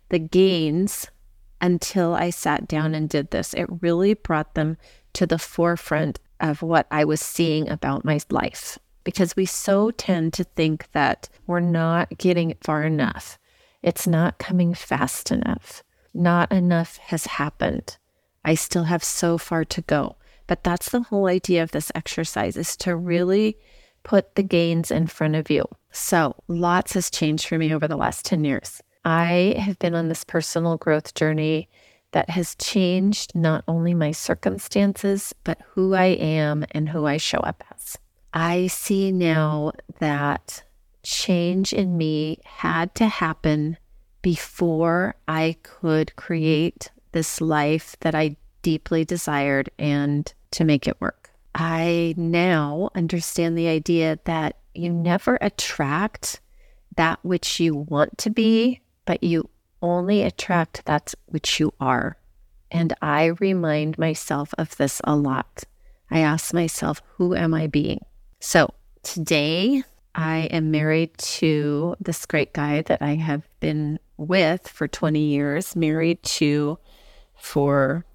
the 0.10 0.20
gains 0.20 1.08
until 1.62 2.16
I 2.16 2.32
sat 2.32 2.68
down 2.68 2.96
and 2.96 3.08
did 3.08 3.32
this. 3.32 3.54
It 3.54 3.68
really 3.82 4.14
brought 4.14 4.56
them 4.56 4.78
to 5.14 5.26
the 5.26 5.40
forefront 5.40 6.20
of 6.40 6.62
what 6.62 6.88
I 6.92 7.06
was 7.06 7.22
seeing 7.22 7.70
about 7.70 8.06
my 8.06 8.20
life 8.30 8.78
because 9.04 9.36
we 9.36 9.46
so 9.46 9.92
tend 9.92 10.34
to 10.34 10.44
think 10.44 10.92
that 10.92 11.30
we're 11.46 11.60
not 11.62 12.18
getting 12.18 12.56
far 12.62 12.84
enough. 12.84 13.40
It's 13.82 14.06
not 14.06 14.38
coming 14.38 14.74
fast 14.74 15.32
enough. 15.32 15.82
Not 16.14 16.52
enough 16.52 16.98
has 16.98 17.26
happened. 17.26 17.98
I 18.48 18.56
still 18.56 18.86
have 18.86 19.04
so 19.04 19.38
far 19.38 19.66
to 19.66 19.82
go. 19.82 20.16
But 20.48 20.64
that's 20.64 20.90
the 20.90 21.02
whole 21.02 21.28
idea 21.28 21.62
of 21.62 21.72
this 21.72 21.92
exercise 21.94 22.56
is 22.56 22.78
to 22.78 22.96
really 22.96 23.58
put 24.04 24.36
the 24.36 24.44
gains 24.44 24.90
in 24.90 25.08
front 25.08 25.36
of 25.36 25.50
you. 25.50 25.66
So, 25.92 26.34
lots 26.48 26.94
has 26.94 27.10
changed 27.10 27.46
for 27.46 27.58
me 27.58 27.74
over 27.74 27.90
the 27.90 27.98
last 27.98 28.24
10 28.24 28.46
years. 28.46 28.82
I 29.04 29.56
have 29.60 29.78
been 29.80 29.94
on 29.94 30.08
this 30.08 30.24
personal 30.24 30.78
growth 30.78 31.14
journey 31.14 31.68
that 32.14 32.30
has 32.30 32.56
changed 32.56 33.36
not 33.36 33.66
only 33.68 33.94
my 33.94 34.12
circumstances, 34.12 35.36
but 35.44 35.60
who 35.72 35.94
I 35.94 36.06
am 36.06 36.66
and 36.72 36.88
who 36.88 37.06
I 37.06 37.18
show 37.18 37.40
up 37.40 37.66
as. 37.76 37.98
I 38.34 38.68
see 38.68 39.12
now 39.12 39.74
that 40.00 40.64
change 41.04 41.74
in 41.74 41.98
me 41.98 42.40
had 42.46 42.96
to 42.96 43.08
happen 43.08 43.78
before 44.22 45.16
I 45.28 45.58
could 45.64 46.16
create 46.16 46.92
this 47.18 47.42
life 47.42 47.96
that 48.02 48.14
I 48.14 48.36
deeply 48.62 49.04
desired 49.04 49.72
and 49.80 50.32
to 50.52 50.64
make 50.64 50.88
it 50.88 51.02
work. 51.02 51.32
I 51.56 52.14
now 52.16 52.92
understand 52.94 53.58
the 53.58 53.68
idea 53.68 54.20
that 54.26 54.58
you 54.76 54.92
never 54.92 55.40
attract 55.42 56.42
that 56.96 57.18
which 57.24 57.60
you 57.60 57.74
want 57.74 58.20
to 58.20 58.30
be, 58.30 58.82
but 59.06 59.24
you 59.24 59.50
only 59.82 60.22
attract 60.22 60.86
that 60.86 61.16
which 61.26 61.60
you 61.60 61.74
are. 61.80 62.18
And 62.70 62.94
I 63.02 63.32
remind 63.40 63.98
myself 63.98 64.54
of 64.60 64.78
this 64.78 65.02
a 65.04 65.16
lot. 65.16 65.64
I 66.12 66.20
ask 66.20 66.54
myself, 66.54 67.02
who 67.16 67.34
am 67.34 67.56
I 67.56 67.66
being? 67.66 68.06
So 68.40 68.76
today, 69.02 69.82
I 70.14 70.50
am 70.52 70.70
married 70.70 71.18
to 71.40 71.96
this 72.00 72.28
great 72.28 72.54
guy 72.54 72.84
that 72.84 73.02
I 73.02 73.16
have 73.16 73.48
been 73.60 73.98
with 74.18 74.68
for 74.68 74.88
20 74.88 75.20
years, 75.20 75.76
married 75.76 76.22
to 76.24 76.78
for 77.48 78.06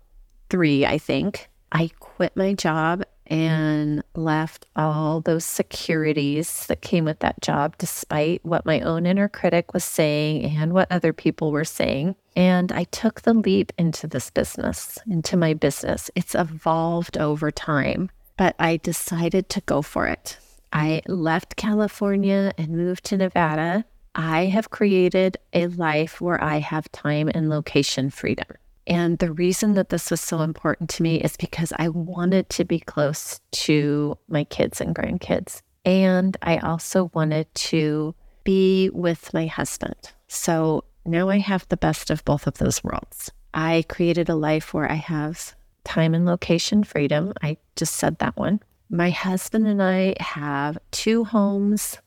three, 0.50 0.84
I 0.84 0.98
think. 0.98 1.48
I 1.72 1.90
quit 1.98 2.36
my 2.36 2.52
job 2.52 3.02
and 3.26 4.02
left 4.14 4.66
all 4.76 5.22
those 5.22 5.44
securities 5.44 6.66
that 6.66 6.82
came 6.82 7.06
with 7.06 7.20
that 7.20 7.40
job, 7.40 7.78
despite 7.78 8.44
what 8.44 8.66
my 8.66 8.80
own 8.80 9.06
inner 9.06 9.28
critic 9.28 9.72
was 9.72 9.84
saying 9.84 10.44
and 10.44 10.74
what 10.74 10.92
other 10.92 11.14
people 11.14 11.50
were 11.50 11.64
saying. 11.64 12.14
And 12.36 12.70
I 12.72 12.84
took 12.84 13.22
the 13.22 13.32
leap 13.32 13.72
into 13.78 14.06
this 14.06 14.30
business, 14.30 14.98
into 15.08 15.38
my 15.38 15.54
business. 15.54 16.10
It's 16.14 16.34
evolved 16.34 17.16
over 17.16 17.50
time, 17.50 18.10
but 18.36 18.54
I 18.58 18.76
decided 18.76 19.48
to 19.48 19.62
go 19.62 19.80
for 19.80 20.06
it. 20.06 20.36
I 20.72 21.00
left 21.06 21.56
California 21.56 22.52
and 22.58 22.68
moved 22.68 23.04
to 23.04 23.16
Nevada. 23.16 23.86
I 24.14 24.46
have 24.46 24.68
created 24.70 25.38
a 25.54 25.68
life 25.68 26.20
where 26.20 26.42
I 26.42 26.58
have 26.58 26.92
time 26.92 27.30
and 27.34 27.48
location 27.48 28.10
freedom. 28.10 28.46
And 28.86 29.18
the 29.18 29.32
reason 29.32 29.74
that 29.74 29.90
this 29.90 30.10
was 30.10 30.20
so 30.20 30.40
important 30.40 30.90
to 30.90 31.02
me 31.02 31.20
is 31.20 31.36
because 31.36 31.72
I 31.76 31.88
wanted 31.88 32.48
to 32.50 32.64
be 32.64 32.80
close 32.80 33.40
to 33.52 34.18
my 34.28 34.44
kids 34.44 34.80
and 34.80 34.94
grandkids. 34.94 35.62
And 35.84 36.36
I 36.42 36.58
also 36.58 37.10
wanted 37.14 37.52
to 37.54 38.14
be 38.44 38.90
with 38.90 39.32
my 39.32 39.46
husband. 39.46 40.12
So 40.28 40.84
now 41.04 41.28
I 41.28 41.38
have 41.38 41.68
the 41.68 41.76
best 41.76 42.10
of 42.10 42.24
both 42.24 42.46
of 42.46 42.58
those 42.58 42.82
worlds. 42.82 43.30
I 43.54 43.84
created 43.88 44.28
a 44.28 44.34
life 44.34 44.72
where 44.72 44.90
I 44.90 44.94
have 44.94 45.54
time 45.84 46.14
and 46.14 46.26
location 46.26 46.84
freedom. 46.84 47.32
I 47.42 47.58
just 47.76 47.94
said 47.94 48.18
that 48.18 48.36
one. 48.36 48.60
My 48.88 49.10
husband 49.10 49.66
and 49.66 49.82
I 49.82 50.14
have 50.20 50.78
two 50.90 51.24
homes, 51.24 51.98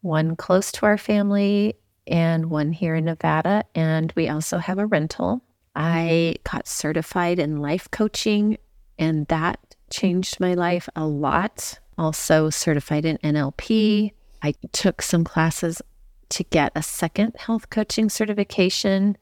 one 0.00 0.36
close 0.36 0.70
to 0.72 0.86
our 0.86 0.98
family 0.98 1.76
and 2.06 2.50
one 2.50 2.72
here 2.72 2.94
in 2.94 3.06
Nevada. 3.06 3.64
And 3.74 4.12
we 4.16 4.28
also 4.28 4.58
have 4.58 4.78
a 4.78 4.86
rental 4.86 5.42
Mm-hmm. 5.76 5.86
I 5.86 6.36
got 6.50 6.66
certified 6.66 7.38
in 7.38 7.60
life 7.60 7.90
coaching, 7.90 8.58
and 8.98 9.26
that 9.28 9.58
changed 9.90 10.40
my 10.40 10.54
life 10.54 10.88
a 10.96 11.06
lot. 11.06 11.78
Also, 11.98 12.50
certified 12.50 13.04
in 13.04 13.18
NLP. 13.18 13.56
Mm-hmm. 13.66 14.16
I 14.42 14.54
took 14.72 15.02
some 15.02 15.24
classes 15.24 15.82
to 16.30 16.44
get 16.44 16.72
a 16.74 16.82
second 16.82 17.34
health 17.38 17.70
coaching 17.70 18.08
certification, 18.08 19.16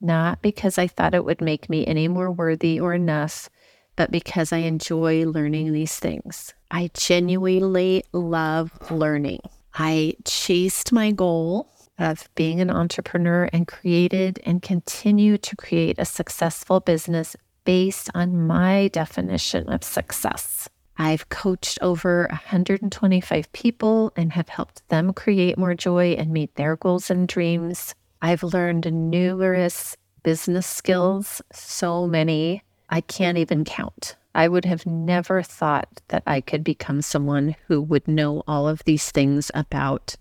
not 0.00 0.40
because 0.42 0.78
I 0.78 0.86
thought 0.86 1.14
it 1.14 1.24
would 1.24 1.40
make 1.40 1.68
me 1.68 1.86
any 1.86 2.08
more 2.08 2.30
worthy 2.30 2.80
or 2.80 2.94
enough, 2.94 3.50
but 3.96 4.10
because 4.10 4.52
I 4.52 4.58
enjoy 4.58 5.26
learning 5.26 5.72
these 5.72 5.98
things. 5.98 6.54
I 6.70 6.90
genuinely 6.94 8.04
love 8.12 8.72
learning. 8.90 9.40
I 9.74 10.14
chased 10.24 10.92
my 10.92 11.10
goal 11.10 11.68
of 11.98 12.28
being 12.34 12.60
an 12.60 12.70
entrepreneur 12.70 13.48
and 13.52 13.68
created 13.68 14.40
and 14.44 14.62
continue 14.62 15.38
to 15.38 15.56
create 15.56 15.98
a 15.98 16.04
successful 16.04 16.80
business 16.80 17.36
based 17.64 18.10
on 18.14 18.46
my 18.46 18.88
definition 18.88 19.68
of 19.68 19.84
success. 19.84 20.68
I've 20.98 21.28
coached 21.28 21.78
over 21.80 22.26
125 22.30 23.52
people 23.52 24.12
and 24.16 24.32
have 24.32 24.48
helped 24.48 24.86
them 24.88 25.12
create 25.12 25.58
more 25.58 25.74
joy 25.74 26.12
and 26.12 26.30
meet 26.30 26.54
their 26.56 26.76
goals 26.76 27.10
and 27.10 27.26
dreams. 27.26 27.94
I've 28.20 28.42
learned 28.42 28.92
numerous 28.92 29.96
business 30.22 30.66
skills, 30.66 31.40
so 31.52 32.06
many 32.06 32.62
I 32.88 33.00
can't 33.00 33.38
even 33.38 33.64
count. 33.64 34.16
I 34.34 34.48
would 34.48 34.66
have 34.66 34.84
never 34.84 35.42
thought 35.42 35.88
that 36.08 36.22
I 36.26 36.42
could 36.42 36.62
become 36.62 37.00
someone 37.00 37.56
who 37.66 37.80
would 37.80 38.06
know 38.06 38.42
all 38.46 38.68
of 38.68 38.84
these 38.84 39.10
things 39.10 39.50
about 39.54 40.14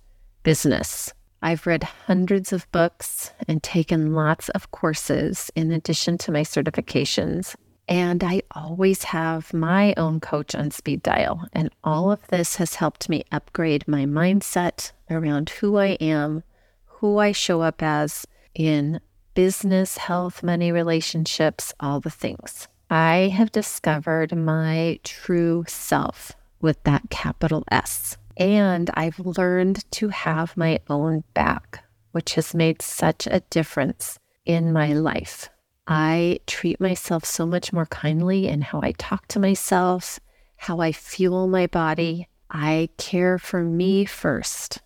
business. 0.44 1.14
I've 1.42 1.66
read 1.66 1.84
hundreds 1.84 2.54
of 2.54 2.72
books 2.72 3.32
and 3.48 3.64
taken 3.64 4.14
lots 4.14 4.50
of 4.50 4.72
courses 4.72 5.50
in 5.56 5.72
addition 5.72 6.18
to 6.20 6.32
my 6.32 6.42
certifications. 6.42 7.56
And 7.88 8.24
I 8.24 8.44
always 8.52 9.04
have 9.06 9.54
my 9.54 9.94
own 9.98 10.20
coach 10.20 10.54
on 10.54 10.72
speed 10.72 11.02
dial. 11.02 11.48
And 11.52 11.72
all 11.84 12.12
of 12.12 12.26
this 12.28 12.58
has 12.58 12.76
helped 12.76 13.10
me 13.10 13.24
upgrade 13.32 13.88
my 13.88 14.06
mindset 14.06 14.92
around 15.10 15.50
who 15.50 15.78
I 15.78 15.98
am, 16.00 16.44
who 16.86 17.18
I 17.18 17.32
show 17.32 17.62
up 17.62 17.82
as 17.82 18.28
in 18.54 19.02
business, 19.34 19.98
health, 19.98 20.44
money, 20.44 20.72
relationships, 20.72 21.74
all 21.80 22.00
the 22.00 22.10
things. 22.10 22.68
I 22.90 23.32
have 23.34 23.52
discovered 23.52 24.36
my 24.36 25.00
true 25.04 25.64
self 25.68 26.34
with 26.62 26.84
that 26.84 27.10
capital 27.10 27.64
S. 27.72 28.18
And 28.42 28.90
I've 28.96 29.20
learned 29.20 29.90
to 29.92 30.08
mm. 30.08 30.14
have 30.14 30.58
my 30.58 30.80
own 30.90 31.24
back, 31.36 31.84
which 32.12 32.34
has 32.34 32.56
made 32.56 32.82
such 32.82 33.28
a 33.28 33.42
difference 33.52 34.18
in 34.46 34.74
my 34.74 34.94
life. 34.94 35.50
I 35.88 36.40
treat 36.48 36.82
myself 36.82 37.24
so 37.24 37.46
much 37.46 37.72
more 37.72 37.86
kindly 37.86 38.48
in 38.48 38.62
how 38.62 38.82
I 38.82 38.94
talk 38.94 39.28
to 39.30 39.40
myself, 39.40 40.20
how 40.56 40.80
I 40.80 40.92
fuel 40.92 41.48
my 41.48 41.68
body. 41.68 42.28
I 42.50 42.90
care 42.98 43.38
for 43.38 43.64
me 43.64 44.06
mm. 44.06 44.10
first 44.10 44.80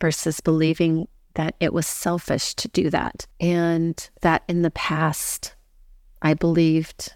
versus 0.00 0.40
believing 0.40 1.08
that 1.34 1.56
it 1.58 1.72
was 1.72 1.88
selfish 1.88 2.54
to 2.54 2.68
do 2.68 2.90
that. 2.90 3.26
And 3.40 4.08
that 4.20 4.44
in 4.48 4.62
the 4.62 4.70
past, 4.70 5.56
I 6.22 6.34
believed 6.34 7.14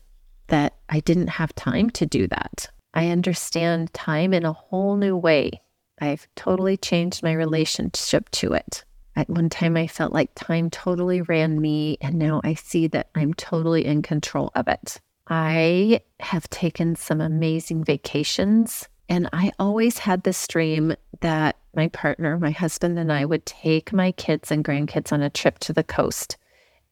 that 0.48 0.74
I 0.88 0.98
didn't 1.00 1.28
have 1.28 1.54
time 1.54 1.90
to 1.90 2.04
do 2.04 2.26
that. 2.26 2.68
I 2.94 3.10
understand 3.10 3.94
time 3.94 4.34
in 4.34 4.44
a 4.44 4.52
whole 4.52 4.96
new 4.96 5.16
way. 5.16 5.60
I've 6.00 6.26
totally 6.36 6.76
changed 6.76 7.22
my 7.22 7.32
relationship 7.32 8.30
to 8.30 8.52
it. 8.52 8.84
At 9.16 9.28
one 9.28 9.48
time, 9.48 9.76
I 9.76 9.88
felt 9.88 10.12
like 10.12 10.30
time 10.34 10.70
totally 10.70 11.22
ran 11.22 11.60
me, 11.60 11.98
and 12.00 12.18
now 12.18 12.40
I 12.44 12.54
see 12.54 12.86
that 12.88 13.10
I'm 13.14 13.34
totally 13.34 13.84
in 13.84 14.02
control 14.02 14.52
of 14.54 14.68
it. 14.68 15.00
I 15.26 16.00
have 16.20 16.48
taken 16.50 16.94
some 16.94 17.20
amazing 17.20 17.84
vacations, 17.84 18.88
and 19.08 19.28
I 19.32 19.50
always 19.58 19.98
had 19.98 20.22
this 20.22 20.46
dream 20.46 20.94
that 21.20 21.56
my 21.74 21.88
partner, 21.88 22.38
my 22.38 22.50
husband, 22.50 22.98
and 22.98 23.12
I 23.12 23.24
would 23.24 23.44
take 23.44 23.92
my 23.92 24.12
kids 24.12 24.50
and 24.50 24.64
grandkids 24.64 25.12
on 25.12 25.22
a 25.22 25.30
trip 25.30 25.58
to 25.60 25.72
the 25.72 25.84
coast. 25.84 26.36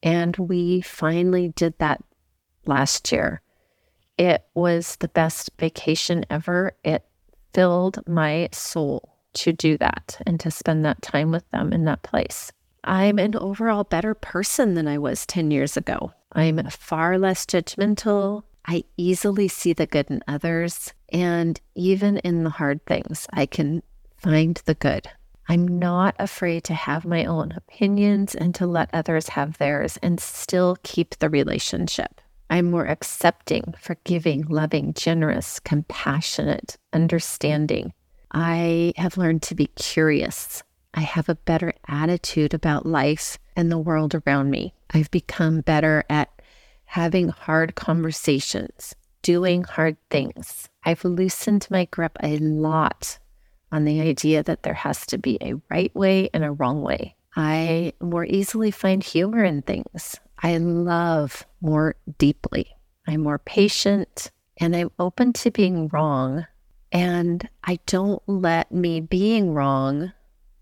And 0.02 0.36
we 0.36 0.80
finally 0.80 1.48
did 1.48 1.78
that 1.78 2.02
last 2.66 3.10
year. 3.12 3.40
It 4.18 4.44
was 4.54 4.96
the 4.96 5.08
best 5.08 5.50
vacation 5.58 6.24
ever. 6.30 6.72
It 6.84 7.04
filled 7.56 8.06
my 8.06 8.50
soul 8.52 9.16
to 9.32 9.50
do 9.50 9.78
that 9.78 10.20
and 10.26 10.38
to 10.38 10.50
spend 10.50 10.84
that 10.84 11.00
time 11.00 11.30
with 11.30 11.50
them 11.52 11.72
in 11.72 11.86
that 11.86 12.02
place. 12.02 12.52
I'm 12.84 13.18
an 13.18 13.34
overall 13.34 13.82
better 13.82 14.12
person 14.12 14.74
than 14.74 14.86
I 14.86 14.98
was 14.98 15.24
10 15.24 15.50
years 15.50 15.74
ago. 15.74 16.12
I'm 16.32 16.62
far 16.68 17.18
less 17.18 17.46
judgmental. 17.46 18.42
I 18.66 18.84
easily 18.98 19.48
see 19.48 19.72
the 19.72 19.86
good 19.86 20.10
in 20.10 20.20
others. 20.28 20.92
And 21.10 21.58
even 21.74 22.18
in 22.18 22.44
the 22.44 22.50
hard 22.50 22.84
things, 22.84 23.26
I 23.32 23.46
can 23.46 23.82
find 24.18 24.60
the 24.66 24.74
good. 24.74 25.08
I'm 25.48 25.66
not 25.66 26.14
afraid 26.18 26.62
to 26.64 26.74
have 26.74 27.06
my 27.06 27.24
own 27.24 27.52
opinions 27.56 28.34
and 28.34 28.54
to 28.56 28.66
let 28.66 28.90
others 28.92 29.30
have 29.30 29.56
theirs 29.56 29.98
and 30.02 30.20
still 30.20 30.76
keep 30.82 31.18
the 31.20 31.30
relationship. 31.30 32.20
I'm 32.48 32.70
more 32.70 32.86
accepting, 32.86 33.74
forgiving, 33.78 34.46
loving, 34.48 34.94
generous, 34.94 35.60
compassionate, 35.60 36.76
understanding. 36.92 37.92
I 38.32 38.92
have 38.96 39.16
learned 39.16 39.42
to 39.42 39.54
be 39.54 39.66
curious. 39.68 40.62
I 40.94 41.00
have 41.00 41.28
a 41.28 41.34
better 41.34 41.74
attitude 41.88 42.54
about 42.54 42.86
life 42.86 43.38
and 43.56 43.70
the 43.70 43.78
world 43.78 44.14
around 44.14 44.50
me. 44.50 44.74
I've 44.90 45.10
become 45.10 45.60
better 45.60 46.04
at 46.08 46.30
having 46.84 47.28
hard 47.28 47.74
conversations, 47.74 48.94
doing 49.22 49.64
hard 49.64 49.96
things. 50.10 50.68
I've 50.84 51.04
loosened 51.04 51.66
my 51.70 51.86
grip 51.86 52.16
a 52.22 52.38
lot 52.38 53.18
on 53.72 53.84
the 53.84 54.00
idea 54.00 54.42
that 54.44 54.62
there 54.62 54.74
has 54.74 55.04
to 55.06 55.18
be 55.18 55.38
a 55.40 55.54
right 55.70 55.94
way 55.94 56.30
and 56.32 56.44
a 56.44 56.52
wrong 56.52 56.82
way. 56.82 57.16
I 57.34 57.92
more 58.00 58.24
easily 58.24 58.70
find 58.70 59.02
humor 59.02 59.44
in 59.44 59.62
things. 59.62 60.18
I 60.42 60.58
love 60.58 61.46
more 61.60 61.96
deeply. 62.18 62.76
I'm 63.06 63.22
more 63.22 63.38
patient 63.38 64.30
and 64.58 64.74
I'm 64.74 64.90
open 64.98 65.32
to 65.34 65.50
being 65.50 65.88
wrong. 65.88 66.46
And 66.92 67.48
I 67.64 67.78
don't 67.86 68.22
let 68.26 68.72
me 68.72 69.00
being 69.00 69.52
wrong 69.52 70.12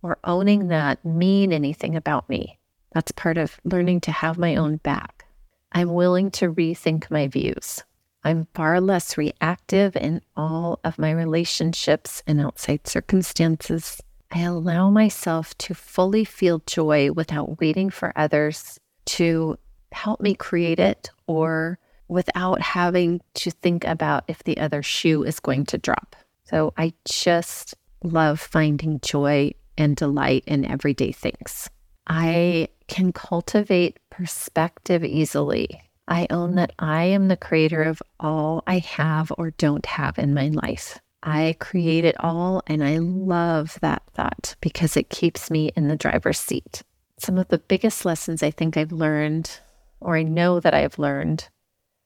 or 0.03 0.19
owning 0.25 0.69
that 0.69 1.05
mean 1.05 1.53
anything 1.53 1.97
about 1.97 2.29
me. 2.29 2.59
That's 2.93 3.13
part 3.13 3.39
of 3.39 3.59
learning 3.65 4.03
to 4.03 4.13
have 4.13 4.39
my 4.39 4.57
own 4.57 4.77
back. 4.77 5.25
I'm 5.73 5.93
willing 5.93 6.31
to 6.33 6.53
rethink 6.53 7.11
my 7.11 7.27
views. 7.27 7.83
I'm 8.23 8.47
far 8.55 8.81
less 8.81 9.19
reactive 9.19 9.97
in 9.97 10.23
all 10.37 10.81
of 10.85 10.99
my 10.99 11.11
relationships 11.11 12.23
and 12.27 12.41
outside 12.41 12.87
circumstances. 12.87 14.01
I 14.31 14.43
allow 14.43 14.89
myself 14.89 15.57
to 15.59 15.75
fully 15.75 16.25
feel 16.25 16.63
joy 16.67 17.13
without 17.13 17.61
waiting 17.61 17.91
for 17.91 18.13
others 18.17 18.79
to 19.07 19.59
help 19.93 20.21
me 20.21 20.35
create 20.35 20.79
it 20.79 21.11
or 21.27 21.79
without 22.09 22.61
having 22.61 23.21
to 23.35 23.51
think 23.51 23.85
about 23.85 24.25
if 24.29 24.45
the 24.45 24.59
other 24.59 24.83
shoe 24.83 25.23
is 25.23 25.41
going 25.41 25.65
to 25.67 25.79
drop. 25.79 26.17
So 26.45 26.73
I 26.77 26.93
just 27.05 27.75
love 28.03 28.41
finding 28.41 29.01
joy 29.01 29.53
and 29.79 29.97
delight 29.97 30.45
in 30.47 30.65
everyday 30.65 31.13
things. 31.13 31.69
I 32.07 32.69
can 32.87 33.13
cultivate 33.13 33.99
perspective 34.11 35.05
easily. 35.05 35.83
I 36.07 36.27
own 36.29 36.57
that 36.57 36.73
I 36.79 37.05
am 37.05 37.29
the 37.29 37.37
creator 37.37 37.83
of 37.83 38.03
all 38.21 38.63
I 38.67 38.79
have 38.79 39.33
or 39.39 39.53
don't 39.53 39.87
have 39.87 40.19
in 40.19 40.35
my 40.35 40.49
life. 40.49 40.99
I 41.23 41.57
create 41.59 42.05
it 42.05 42.17
all, 42.21 42.63
and 42.67 42.85
I 42.85 42.99
love 42.99 43.79
that 43.81 44.03
thought 44.13 44.57
because 44.61 44.99
it 44.99 45.09
keeps 45.09 45.51
me 45.51 45.73
in 45.75 45.89
the 45.89 45.97
driver's 45.97 46.39
seat. 46.39 46.83
Some 47.19 47.39
of 47.39 47.49
the 47.49 47.59
biggest 47.59 48.05
lessons 48.05 48.43
I 48.43 48.51
think 48.51 48.77
I've 48.77 48.93
learned 48.93 49.61
or 50.05 50.17
I 50.17 50.23
know 50.23 50.61
that 50.61 50.75
I've 50.75 50.99
learned 50.99 51.49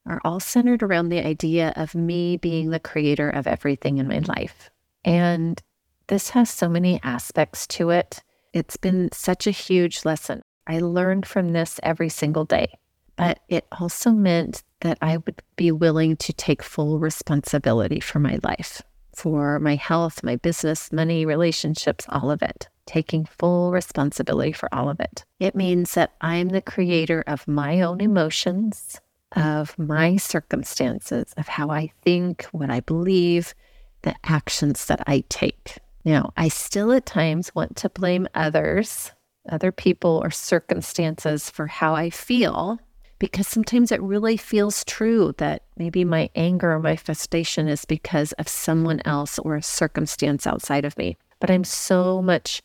are 0.06 0.20
all 0.24 0.40
centered 0.40 0.82
around 0.82 1.10
the 1.10 1.24
idea 1.24 1.74
of 1.76 1.94
me 1.94 2.38
being 2.38 2.70
the 2.70 2.80
creator 2.80 3.28
of 3.28 3.46
everything 3.46 3.98
in 3.98 4.08
my 4.08 4.20
life. 4.20 4.70
And 5.04 5.60
this 6.06 6.30
has 6.30 6.48
so 6.48 6.68
many 6.68 7.00
aspects 7.02 7.66
to 7.66 7.90
it. 7.90 8.22
It's 8.54 8.78
been 8.78 9.10
such 9.12 9.46
a 9.46 9.50
huge 9.50 10.04
lesson. 10.06 10.40
I 10.66 10.78
learned 10.78 11.26
from 11.26 11.52
this 11.52 11.78
every 11.82 12.08
single 12.08 12.44
day, 12.44 12.78
but 13.16 13.40
it 13.48 13.66
also 13.78 14.12
meant 14.12 14.62
that 14.80 14.96
I 15.02 15.18
would 15.18 15.42
be 15.56 15.72
willing 15.72 16.16
to 16.18 16.32
take 16.32 16.62
full 16.62 16.98
responsibility 16.98 18.00
for 18.00 18.18
my 18.20 18.38
life, 18.42 18.80
for 19.14 19.58
my 19.58 19.74
health, 19.74 20.22
my 20.22 20.36
business, 20.36 20.92
money, 20.92 21.26
relationships, 21.26 22.06
all 22.08 22.30
of 22.30 22.42
it 22.42 22.68
taking 22.88 23.26
full 23.26 23.70
responsibility 23.70 24.50
for 24.50 24.72
all 24.74 24.88
of 24.88 24.98
it. 24.98 25.24
It 25.38 25.54
means 25.54 25.92
that 25.92 26.14
I'm 26.22 26.48
the 26.48 26.62
creator 26.62 27.22
of 27.26 27.46
my 27.46 27.82
own 27.82 28.00
emotions, 28.00 28.98
of 29.36 29.78
my 29.78 30.16
circumstances, 30.16 31.34
of 31.36 31.48
how 31.48 31.68
I 31.68 31.92
think, 32.02 32.44
what 32.52 32.70
I 32.70 32.80
believe, 32.80 33.54
the 34.02 34.14
actions 34.24 34.86
that 34.86 35.02
I 35.06 35.22
take. 35.28 35.76
Now, 36.04 36.32
I 36.36 36.48
still 36.48 36.90
at 36.92 37.04
times 37.04 37.54
want 37.54 37.76
to 37.76 37.90
blame 37.90 38.26
others, 38.34 39.12
other 39.50 39.70
people, 39.70 40.22
or 40.24 40.30
circumstances 40.30 41.50
for 41.50 41.66
how 41.66 41.94
I 41.94 42.08
feel 42.08 42.78
because 43.18 43.48
sometimes 43.48 43.92
it 43.92 44.00
really 44.00 44.36
feels 44.36 44.84
true 44.84 45.34
that 45.38 45.62
maybe 45.76 46.04
my 46.04 46.30
anger 46.34 46.72
or 46.72 46.78
my 46.78 46.96
frustration 46.96 47.68
is 47.68 47.84
because 47.84 48.32
of 48.32 48.48
someone 48.48 49.02
else 49.04 49.38
or 49.40 49.56
a 49.56 49.62
circumstance 49.62 50.46
outside 50.46 50.84
of 50.84 50.96
me. 50.96 51.16
But 51.40 51.50
I'm 51.50 51.64
so 51.64 52.22
much 52.22 52.62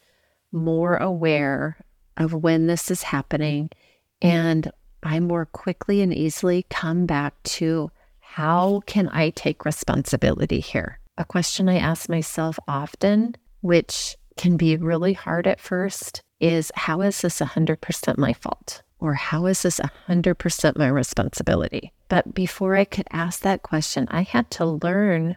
more 0.53 0.97
aware 0.97 1.77
of 2.15 2.33
when 2.33 2.67
this 2.67 2.91
is 2.91 3.03
happening 3.03 3.69
and 4.21 4.71
I 5.03 5.19
more 5.19 5.45
quickly 5.45 6.01
and 6.01 6.13
easily 6.13 6.65
come 6.69 7.05
back 7.05 7.41
to 7.43 7.91
how 8.21 8.81
can 8.85 9.09
I 9.09 9.31
take 9.31 9.65
responsibility 9.65 10.59
here? 10.59 10.99
A 11.17 11.25
question 11.25 11.69
I 11.69 11.77
ask 11.77 12.09
myself 12.09 12.57
often, 12.67 13.35
which 13.61 14.15
can 14.37 14.57
be 14.57 14.77
really 14.77 15.13
hard 15.13 15.45
at 15.45 15.59
first, 15.59 16.23
is 16.39 16.71
how 16.75 17.01
is 17.01 17.21
this 17.21 17.39
100% 17.39 18.17
my 18.17 18.33
fault? 18.33 18.81
Or 18.99 19.13
how 19.13 19.45
is 19.47 19.61
this 19.63 19.81
100% 20.07 20.77
my 20.77 20.87
responsibility? 20.87 21.91
But 22.07 22.33
before 22.33 22.75
I 22.75 22.85
could 22.85 23.07
ask 23.11 23.41
that 23.41 23.61
question, 23.61 24.07
I 24.09 24.21
had 24.21 24.49
to 24.51 24.65
learn 24.65 25.35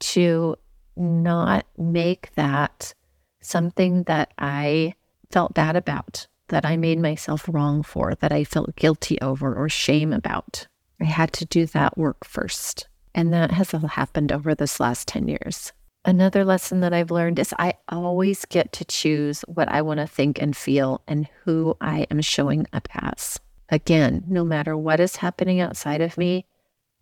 to 0.00 0.56
not 0.96 1.66
make 1.76 2.32
that 2.36 2.94
something 3.42 4.04
that 4.04 4.32
I 4.38 4.94
felt 5.30 5.54
bad 5.54 5.76
about, 5.76 6.26
that 6.48 6.64
I 6.64 6.76
made 6.76 6.98
myself 6.98 7.48
wrong 7.48 7.82
for, 7.82 8.14
that 8.16 8.32
I 8.32 8.44
felt 8.44 8.76
guilty 8.76 9.20
over 9.20 9.54
or 9.54 9.68
shame 9.68 10.12
about. 10.12 10.66
I 11.00 11.04
had 11.04 11.32
to 11.34 11.44
do 11.44 11.66
that 11.66 11.98
work 11.98 12.24
first. 12.24 12.88
And 13.14 13.32
that 13.32 13.50
has 13.50 13.72
happened 13.72 14.32
over 14.32 14.54
this 14.54 14.80
last 14.80 15.08
10 15.08 15.28
years. 15.28 15.72
Another 16.04 16.44
lesson 16.44 16.80
that 16.80 16.92
I've 16.92 17.10
learned 17.10 17.38
is 17.38 17.54
I 17.58 17.74
always 17.88 18.44
get 18.46 18.72
to 18.72 18.84
choose 18.84 19.42
what 19.42 19.68
I 19.68 19.82
want 19.82 20.00
to 20.00 20.06
think 20.06 20.40
and 20.40 20.56
feel 20.56 21.00
and 21.06 21.28
who 21.44 21.76
I 21.80 22.06
am 22.10 22.20
showing 22.20 22.66
up 22.72 22.88
as. 22.94 23.38
Again, 23.68 24.24
no 24.26 24.44
matter 24.44 24.76
what 24.76 25.00
is 25.00 25.16
happening 25.16 25.60
outside 25.60 26.00
of 26.00 26.18
me, 26.18 26.46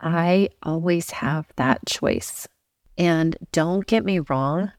I 0.01 0.51
always 0.63 1.11
have 1.11 1.47
that 1.57 1.87
choice. 1.87 2.47
And 2.99 3.37
don't 3.53 3.87
get 3.87 4.05
me 4.05 4.19
wrong, 4.19 4.73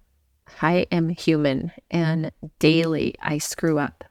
I 0.61 0.87
am 0.91 1.09
human 1.09 1.71
and 1.89 2.31
daily 2.59 3.15
I 3.21 3.37
screw 3.37 3.79
up. 3.79 4.03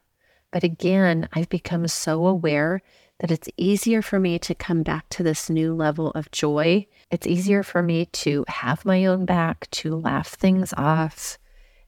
But 0.52 0.64
again, 0.64 1.28
I've 1.32 1.48
become 1.48 1.86
so 1.88 2.26
aware 2.26 2.82
that 3.20 3.30
it's 3.30 3.48
easier 3.56 4.02
for 4.02 4.18
me 4.18 4.38
to 4.40 4.54
come 4.54 4.82
back 4.82 5.08
to 5.10 5.22
this 5.22 5.50
new 5.50 5.74
level 5.74 6.10
of 6.12 6.30
joy. 6.30 6.86
It's 7.10 7.26
easier 7.26 7.62
for 7.62 7.82
me 7.82 8.06
to 8.06 8.44
have 8.48 8.84
my 8.84 9.04
own 9.04 9.26
back, 9.26 9.70
to 9.72 9.94
laugh 9.94 10.28
things 10.28 10.72
off, 10.76 11.38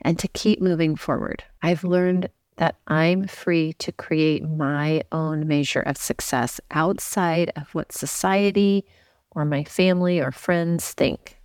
and 0.00 0.18
to 0.18 0.28
keep 0.28 0.60
moving 0.60 0.94
forward. 0.94 1.42
I've 1.62 1.84
learned 1.84 2.28
that 2.56 2.76
I'm 2.86 3.26
free 3.26 3.72
to 3.74 3.92
create 3.92 4.42
my 4.42 5.02
own 5.10 5.48
measure 5.48 5.80
of 5.80 5.96
success 5.96 6.60
outside 6.70 7.50
of 7.56 7.74
what 7.74 7.92
society 7.92 8.84
or 9.30 9.44
my 9.44 9.64
family 9.64 10.20
or 10.20 10.32
friends 10.32 10.92
think 10.92 11.40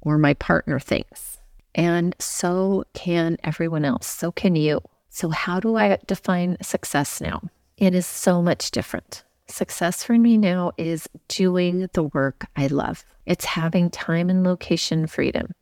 or 0.00 0.18
my 0.18 0.34
partner 0.34 0.80
thinks. 0.80 1.38
And 1.74 2.14
so 2.18 2.84
can 2.92 3.38
everyone 3.44 3.84
else. 3.84 4.06
So 4.06 4.32
can 4.32 4.56
you. 4.56 4.80
So, 5.08 5.28
how 5.28 5.60
do 5.60 5.76
I 5.76 5.98
define 6.06 6.56
success 6.62 7.20
now? 7.20 7.42
It 7.76 7.94
is 7.94 8.06
so 8.06 8.40
much 8.40 8.70
different. 8.70 9.24
Success 9.46 10.02
for 10.02 10.18
me 10.18 10.38
now 10.38 10.72
is 10.78 11.08
doing 11.28 11.88
the 11.92 12.04
work 12.04 12.46
I 12.56 12.68
love. 12.68 13.04
It's 13.26 13.44
having 13.44 13.90
time 13.90 14.30
and 14.30 14.42
location 14.42 15.06
freedom. 15.06 15.52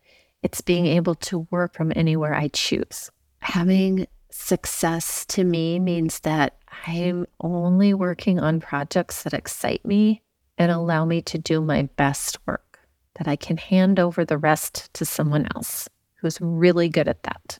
It's 0.42 0.60
being 0.60 0.86
able 0.86 1.16
to 1.16 1.46
work 1.50 1.74
from 1.74 1.92
anywhere 1.96 2.34
I 2.34 2.48
choose. 2.48 3.10
Having 3.40 4.06
success 4.30 5.24
to 5.26 5.44
me 5.44 5.78
means 5.78 6.20
that 6.20 6.56
I'm 6.86 7.26
only 7.40 7.94
working 7.94 8.38
on 8.38 8.60
projects 8.60 9.24
that 9.24 9.34
excite 9.34 9.84
me 9.84 10.22
and 10.56 10.70
allow 10.70 11.04
me 11.04 11.22
to 11.22 11.38
do 11.38 11.60
my 11.60 11.88
best 11.96 12.38
work, 12.46 12.78
that 13.16 13.26
I 13.26 13.34
can 13.34 13.56
hand 13.56 13.98
over 13.98 14.24
the 14.24 14.38
rest 14.38 14.92
to 14.94 15.04
someone 15.04 15.48
else 15.56 15.88
who's 16.20 16.40
really 16.40 16.88
good 16.88 17.08
at 17.08 17.22
that. 17.24 17.58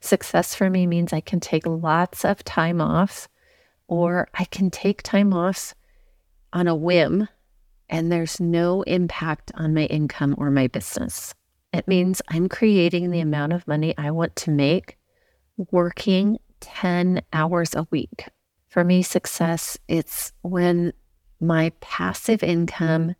Success 0.00 0.54
for 0.54 0.68
me 0.68 0.86
means 0.86 1.12
I 1.12 1.20
can 1.20 1.40
take 1.40 1.66
lots 1.66 2.24
of 2.24 2.44
time 2.44 2.80
off, 2.80 3.28
or 3.88 4.28
I 4.34 4.44
can 4.44 4.70
take 4.70 5.02
time 5.02 5.32
off 5.32 5.74
on 6.52 6.68
a 6.68 6.74
whim 6.74 7.28
and 7.88 8.10
there's 8.10 8.40
no 8.40 8.82
impact 8.82 9.52
on 9.54 9.74
my 9.74 9.84
income 9.84 10.34
or 10.38 10.50
my 10.50 10.66
business. 10.66 11.34
It 11.72 11.88
means 11.88 12.22
I'm 12.28 12.48
creating 12.48 13.10
the 13.10 13.20
amount 13.20 13.52
of 13.52 13.68
money 13.68 13.94
I 13.98 14.10
want 14.10 14.36
to 14.36 14.50
make 14.50 14.96
working 15.70 16.38
10 16.60 17.22
hours 17.32 17.74
a 17.74 17.86
week. 17.90 18.28
For 18.68 18.84
me, 18.84 19.02
success, 19.02 19.78
it's 19.86 20.32
when 20.42 20.92
my 21.40 21.72
passive 21.80 22.42
income 22.42 23.14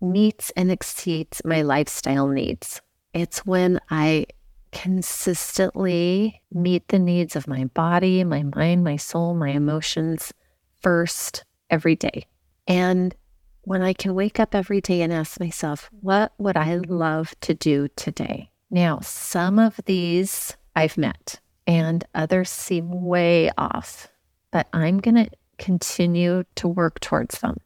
meets 0.00 0.50
and 0.56 0.70
exceeds 0.70 1.42
my 1.44 1.62
lifestyle 1.62 2.28
needs. 2.28 2.80
It's 3.16 3.46
when 3.46 3.80
I 3.88 4.26
consistently 4.72 6.42
meet 6.52 6.86
the 6.88 6.98
needs 6.98 7.34
of 7.34 7.48
my 7.48 7.64
body, 7.64 8.22
my 8.24 8.42
mind, 8.42 8.84
my 8.84 8.96
soul, 8.96 9.32
my 9.32 9.48
emotions 9.48 10.34
first 10.82 11.42
every 11.70 11.96
day. 11.96 12.26
And 12.68 13.14
when 13.62 13.80
I 13.80 13.94
can 13.94 14.14
wake 14.14 14.38
up 14.38 14.54
every 14.54 14.82
day 14.82 15.00
and 15.00 15.14
ask 15.14 15.40
myself, 15.40 15.88
what 16.02 16.34
would 16.36 16.58
I 16.58 16.76
mm-hmm. 16.76 16.92
love 16.92 17.34
to 17.40 17.54
do 17.54 17.88
today? 17.96 18.50
Now, 18.70 19.00
some 19.00 19.58
of 19.58 19.80
these 19.86 20.54
I've 20.74 20.98
met 20.98 21.40
and 21.66 22.04
others 22.14 22.50
seem 22.50 23.06
way 23.06 23.50
off, 23.56 24.08
but 24.50 24.68
I'm 24.74 24.98
going 24.98 25.24
to 25.24 25.30
continue 25.56 26.44
to 26.56 26.68
work 26.68 27.00
towards 27.00 27.38
them 27.38 27.56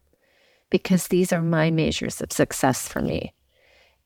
because 0.71 1.09
these 1.09 1.33
are 1.33 1.43
my 1.43 1.73
measures 1.73 2.21
of 2.21 2.31
success 2.31 2.87
for 2.87 3.03
me. 3.03 3.35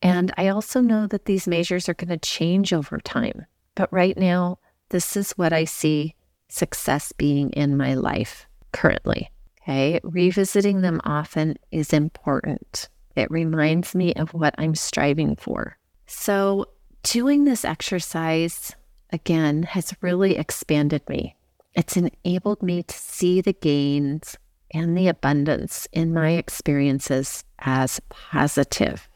And 0.05 0.33
I 0.37 0.49
also 0.49 0.83
know 0.83 1.07
that 1.07 1.25
these 1.25 1.49
measures 1.49 1.89
are 1.89 1.95
going 1.95 2.11
to 2.11 2.19
change 2.19 2.75
over 2.75 2.99
time. 2.99 3.47
But 3.75 3.91
right 3.91 4.17
now, 4.17 4.59
this 4.91 5.17
is 5.17 5.33
what 5.33 5.55
I 5.55 5.65
see 5.65 6.15
success 6.49 7.11
being 7.13 7.51
in 7.51 7.79
my 7.79 7.95
life 7.95 8.47
currently. 8.73 9.31
Okay. 9.63 9.99
Revisiting 10.05 10.83
them 10.83 11.01
often 11.05 11.57
is 11.73 11.95
important. 11.95 12.91
It 13.17 13.31
reminds 13.31 13.95
me 13.95 14.13
of 14.13 14.35
what 14.35 14.55
I'm 14.59 14.75
striving 14.75 15.37
for. 15.37 15.79
So, 16.07 16.67
doing 17.03 17.45
this 17.45 17.65
exercise 17.65 18.77
again 19.11 19.63
has 19.63 19.95
really 20.03 20.37
expanded 20.37 21.09
me. 21.09 21.35
It's 21.73 21.97
enabled 21.97 22.63
me 22.63 22.83
to 22.83 22.95
see 22.95 23.41
the 23.41 23.55
gains 23.55 24.37
and 24.71 24.99
the 24.99 25.09
abundance 25.09 25.89
in 25.93 26.13
my 26.13 26.33
experiences 26.33 27.43
as 27.61 28.01
positive. 28.11 29.09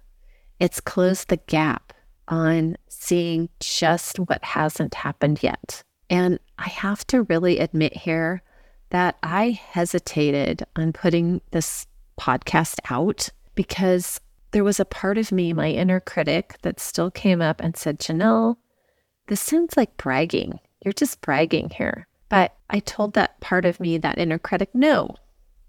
It's 0.60 0.80
closed 0.80 1.28
the 1.28 1.36
gap 1.36 1.92
on 2.26 2.76
seeing 2.88 3.48
just 3.60 4.18
what 4.18 4.44
hasn't 4.44 4.94
happened 4.94 5.42
yet. 5.42 5.82
And 6.10 6.38
I 6.58 6.68
have 6.68 7.06
to 7.08 7.22
really 7.24 7.58
admit 7.58 7.96
here 7.96 8.42
that 8.90 9.16
I 9.22 9.50
hesitated 9.50 10.64
on 10.76 10.92
putting 10.92 11.40
this 11.50 11.86
podcast 12.18 12.78
out 12.90 13.28
because 13.54 14.20
there 14.50 14.64
was 14.64 14.80
a 14.80 14.84
part 14.84 15.18
of 15.18 15.30
me, 15.30 15.52
my 15.52 15.68
inner 15.68 16.00
critic, 16.00 16.56
that 16.62 16.80
still 16.80 17.10
came 17.10 17.42
up 17.42 17.60
and 17.60 17.76
said, 17.76 17.98
Janelle, 17.98 18.56
this 19.26 19.40
sounds 19.40 19.76
like 19.76 19.96
bragging. 19.98 20.58
You're 20.84 20.92
just 20.92 21.20
bragging 21.20 21.70
here. 21.70 22.06
But 22.28 22.54
I 22.70 22.80
told 22.80 23.14
that 23.14 23.40
part 23.40 23.64
of 23.64 23.80
me, 23.80 23.98
that 23.98 24.18
inner 24.18 24.38
critic, 24.38 24.70
no, 24.74 25.16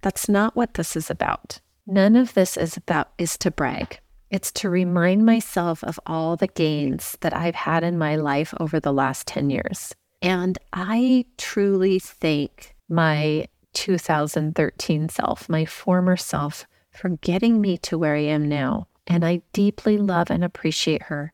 that's 0.02 0.30
not 0.30 0.56
what 0.56 0.76
this 0.76 0.96
is 0.96 1.10
about. 1.10 1.60
None 1.86 2.16
of 2.16 2.34
this 2.34 2.56
is 2.56 2.78
about 2.78 3.12
is 3.18 3.38
to 3.40 3.52
brag. 3.52 4.00
It's 4.30 4.52
to 4.54 4.70
remind 4.70 5.26
myself 5.26 5.84
of 5.84 6.00
all 6.06 6.36
the 6.36 6.48
gains 6.48 7.18
that 7.22 7.36
I've 7.36 7.56
had 7.56 7.84
in 7.84 7.98
my 7.98 8.16
life 8.16 8.54
over 8.60 8.80
the 8.80 8.94
last 8.94 9.28
10 9.28 9.50
years. 9.50 9.94
And 10.22 10.58
I 10.74 11.26
truly 11.38 12.00
thank 12.00 12.76
my 12.88 13.48
2013 13.74 15.10
self, 15.10 15.50
my 15.50 15.66
former 15.66 16.18
self, 16.18 16.66
for 16.92 17.10
getting 17.10 17.62
me 17.62 17.78
to 17.80 17.98
where 17.98 18.16
I 18.16 18.24
am 18.24 18.48
now. 18.48 18.88
And 19.08 19.26
I 19.26 19.42
deeply 19.54 19.98
love 19.98 20.30
and 20.30 20.44
appreciate 20.44 21.04
her 21.04 21.34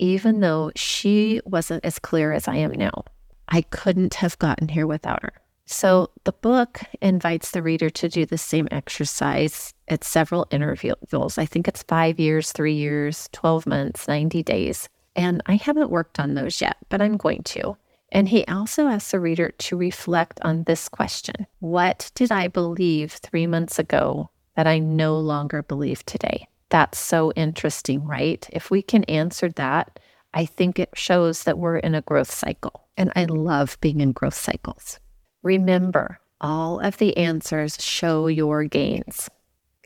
even 0.00 0.40
though 0.40 0.72
she 0.74 1.42
wasn't 1.44 1.84
as 1.84 1.98
clear 1.98 2.32
as 2.32 2.48
I 2.48 2.56
am 2.56 2.72
now. 2.72 3.04
I 3.48 3.60
couldn't 3.60 4.14
have 4.14 4.38
gotten 4.38 4.68
here 4.68 4.86
without 4.86 5.22
her. 5.22 5.34
So 5.72 6.10
the 6.24 6.32
book 6.32 6.80
invites 7.00 7.52
the 7.52 7.62
reader 7.62 7.90
to 7.90 8.08
do 8.08 8.26
the 8.26 8.36
same 8.36 8.66
exercise 8.72 9.72
at 9.86 10.02
several 10.02 10.48
intervals. 10.50 11.38
I 11.38 11.46
think 11.46 11.68
it's 11.68 11.84
five 11.84 12.18
years, 12.18 12.50
three 12.50 12.74
years, 12.74 13.28
12 13.30 13.68
months, 13.68 14.08
90 14.08 14.42
days. 14.42 14.88
And 15.14 15.40
I 15.46 15.54
haven't 15.54 15.90
worked 15.90 16.18
on 16.18 16.34
those 16.34 16.60
yet, 16.60 16.76
but 16.88 17.00
I'm 17.00 17.16
going 17.16 17.44
to. 17.44 17.76
And 18.10 18.28
he 18.28 18.44
also 18.46 18.88
asks 18.88 19.12
the 19.12 19.20
reader 19.20 19.50
to 19.58 19.76
reflect 19.76 20.40
on 20.42 20.64
this 20.64 20.88
question 20.88 21.46
What 21.60 22.10
did 22.16 22.32
I 22.32 22.48
believe 22.48 23.12
three 23.12 23.46
months 23.46 23.78
ago 23.78 24.28
that 24.56 24.66
I 24.66 24.80
no 24.80 25.20
longer 25.20 25.62
believe 25.62 26.04
today? 26.04 26.48
That's 26.70 26.98
so 26.98 27.30
interesting, 27.36 28.04
right? 28.04 28.44
If 28.52 28.72
we 28.72 28.82
can 28.82 29.04
answer 29.04 29.48
that, 29.50 30.00
I 30.34 30.46
think 30.46 30.80
it 30.80 30.90
shows 30.94 31.44
that 31.44 31.58
we're 31.58 31.78
in 31.78 31.94
a 31.94 32.02
growth 32.02 32.30
cycle. 32.32 32.88
And 32.96 33.12
I 33.14 33.26
love 33.26 33.78
being 33.80 34.00
in 34.00 34.10
growth 34.10 34.34
cycles. 34.34 34.98
Remember, 35.42 36.18
all 36.40 36.80
of 36.80 36.98
the 36.98 37.16
answers 37.16 37.82
show 37.82 38.26
your 38.26 38.64
gains. 38.64 39.28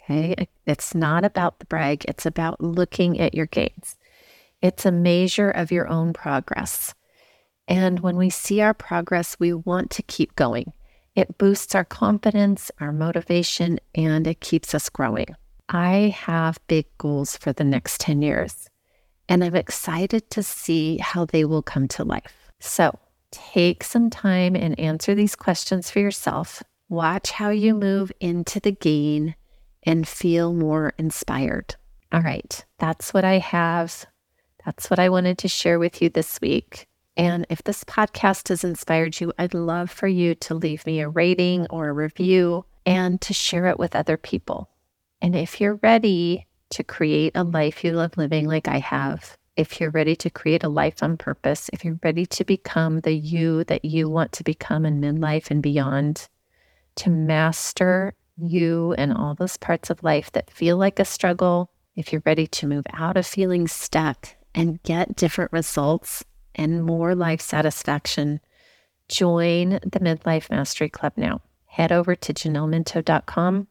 Okay. 0.00 0.48
It's 0.66 0.94
not 0.94 1.24
about 1.24 1.58
the 1.58 1.66
brag, 1.66 2.04
it's 2.06 2.26
about 2.26 2.60
looking 2.60 3.18
at 3.20 3.34
your 3.34 3.46
gains. 3.46 3.96
It's 4.60 4.86
a 4.86 4.92
measure 4.92 5.50
of 5.50 5.72
your 5.72 5.88
own 5.88 6.12
progress. 6.12 6.94
And 7.66 8.00
when 8.00 8.16
we 8.16 8.30
see 8.30 8.60
our 8.60 8.74
progress, 8.74 9.36
we 9.38 9.52
want 9.52 9.90
to 9.92 10.02
keep 10.02 10.36
going. 10.36 10.72
It 11.14 11.38
boosts 11.38 11.74
our 11.74 11.84
confidence, 11.84 12.70
our 12.80 12.92
motivation, 12.92 13.78
and 13.94 14.26
it 14.26 14.40
keeps 14.40 14.74
us 14.74 14.88
growing. 14.88 15.28
I 15.68 16.14
have 16.16 16.58
big 16.66 16.86
goals 16.98 17.36
for 17.36 17.52
the 17.52 17.64
next 17.64 18.00
10 18.00 18.20
years, 18.20 18.68
and 19.28 19.42
I'm 19.42 19.54
excited 19.54 20.28
to 20.30 20.42
see 20.42 20.98
how 20.98 21.24
they 21.24 21.44
will 21.44 21.62
come 21.62 21.88
to 21.88 22.04
life. 22.04 22.50
So 22.60 22.98
take 23.34 23.84
some 23.84 24.10
time 24.10 24.54
and 24.54 24.78
answer 24.78 25.14
these 25.14 25.36
questions 25.36 25.90
for 25.90 26.00
yourself. 26.00 26.62
Watch 26.88 27.32
how 27.32 27.50
you 27.50 27.74
move 27.74 28.12
into 28.20 28.60
the 28.60 28.72
gain 28.72 29.34
and 29.82 30.06
feel 30.06 30.52
more 30.52 30.92
inspired. 30.98 31.76
All 32.12 32.22
right, 32.22 32.64
that's 32.78 33.12
what 33.12 33.24
I 33.24 33.38
have. 33.38 34.06
That's 34.64 34.88
what 34.88 34.98
I 34.98 35.08
wanted 35.08 35.38
to 35.38 35.48
share 35.48 35.78
with 35.78 36.00
you 36.00 36.08
this 36.08 36.40
week. 36.40 36.86
And 37.16 37.46
if 37.48 37.62
this 37.62 37.84
podcast 37.84 38.48
has 38.48 38.64
inspired 38.64 39.20
you, 39.20 39.32
I'd 39.38 39.54
love 39.54 39.90
for 39.90 40.08
you 40.08 40.34
to 40.36 40.54
leave 40.54 40.86
me 40.86 41.00
a 41.00 41.08
rating 41.08 41.66
or 41.70 41.88
a 41.88 41.92
review 41.92 42.64
and 42.86 43.20
to 43.22 43.32
share 43.32 43.66
it 43.66 43.78
with 43.78 43.94
other 43.94 44.16
people. 44.16 44.70
And 45.22 45.36
if 45.36 45.60
you're 45.60 45.80
ready 45.82 46.46
to 46.70 46.84
create 46.84 47.32
a 47.34 47.44
life 47.44 47.84
you 47.84 47.92
love 47.92 48.16
living 48.16 48.46
like 48.46 48.68
I 48.68 48.78
have, 48.78 49.36
if 49.56 49.80
you're 49.80 49.90
ready 49.90 50.16
to 50.16 50.30
create 50.30 50.64
a 50.64 50.68
life 50.68 51.02
on 51.02 51.16
purpose, 51.16 51.70
if 51.72 51.84
you're 51.84 51.98
ready 52.02 52.26
to 52.26 52.44
become 52.44 53.00
the 53.00 53.12
you 53.12 53.64
that 53.64 53.84
you 53.84 54.08
want 54.08 54.32
to 54.32 54.44
become 54.44 54.84
in 54.84 55.00
midlife 55.00 55.50
and 55.50 55.62
beyond, 55.62 56.28
to 56.96 57.10
master 57.10 58.14
you 58.36 58.94
and 58.94 59.12
all 59.12 59.34
those 59.34 59.56
parts 59.56 59.90
of 59.90 60.02
life 60.02 60.32
that 60.32 60.50
feel 60.50 60.76
like 60.76 60.98
a 60.98 61.04
struggle, 61.04 61.70
if 61.96 62.12
you're 62.12 62.22
ready 62.24 62.46
to 62.48 62.66
move 62.66 62.84
out 62.92 63.16
of 63.16 63.26
feeling 63.26 63.68
stuck 63.68 64.28
and 64.54 64.82
get 64.82 65.16
different 65.16 65.52
results 65.52 66.24
and 66.54 66.84
more 66.84 67.14
life 67.14 67.40
satisfaction, 67.40 68.40
join 69.08 69.70
the 69.82 70.00
Midlife 70.00 70.50
Mastery 70.50 70.88
Club 70.88 71.12
now 71.16 71.40
head 71.74 71.90
over 71.90 72.14
to 72.14 72.32
janelleminto.com 72.32 73.66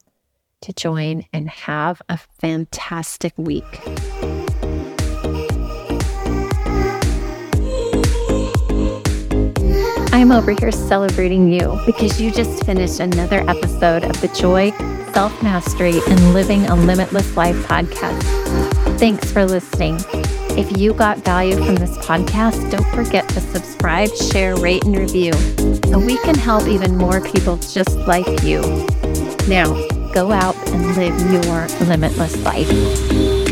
to 0.60 0.74
join 0.74 1.26
and 1.32 1.50
have 1.50 2.02
a 2.10 2.18
fantastic 2.18 3.34
week. 3.38 3.64
I'm 10.24 10.32
over 10.32 10.52
here 10.52 10.72
celebrating 10.72 11.52
you 11.52 11.78
because 11.86 12.22
you 12.22 12.32
just 12.32 12.66
finished 12.66 13.02
another 13.02 13.42
episode 13.50 14.06
of 14.06 14.22
the 14.22 14.30
Joy, 14.30 14.72
Self 15.12 15.44
Mastery, 15.44 16.00
and 16.08 16.34
Living 16.34 16.66
a 16.68 16.76
Limitless 16.76 17.36
Life 17.36 17.58
podcast. 17.68 18.24
Thanks 18.98 19.30
for 19.34 19.44
listening. 19.44 19.98
If 20.58 20.78
you 20.78 20.94
got 20.94 21.18
value 21.18 21.58
from 21.58 21.76
this 21.76 21.98
podcast, 21.98 22.72
don't 22.72 22.88
forget 22.96 23.28
to 23.32 23.42
subscribe, 23.42 24.16
share, 24.16 24.56
rate, 24.56 24.86
and 24.86 24.98
review 24.98 25.34
so 25.92 26.00
we 26.00 26.16
can 26.20 26.36
help 26.36 26.70
even 26.70 26.96
more 26.96 27.20
people 27.20 27.58
just 27.58 27.94
like 28.08 28.44
you. 28.44 28.62
Now, 29.50 29.74
go 30.14 30.32
out 30.32 30.56
and 30.70 30.96
live 30.96 31.20
your 31.34 31.68
limitless 31.86 32.38
life. 32.46 33.43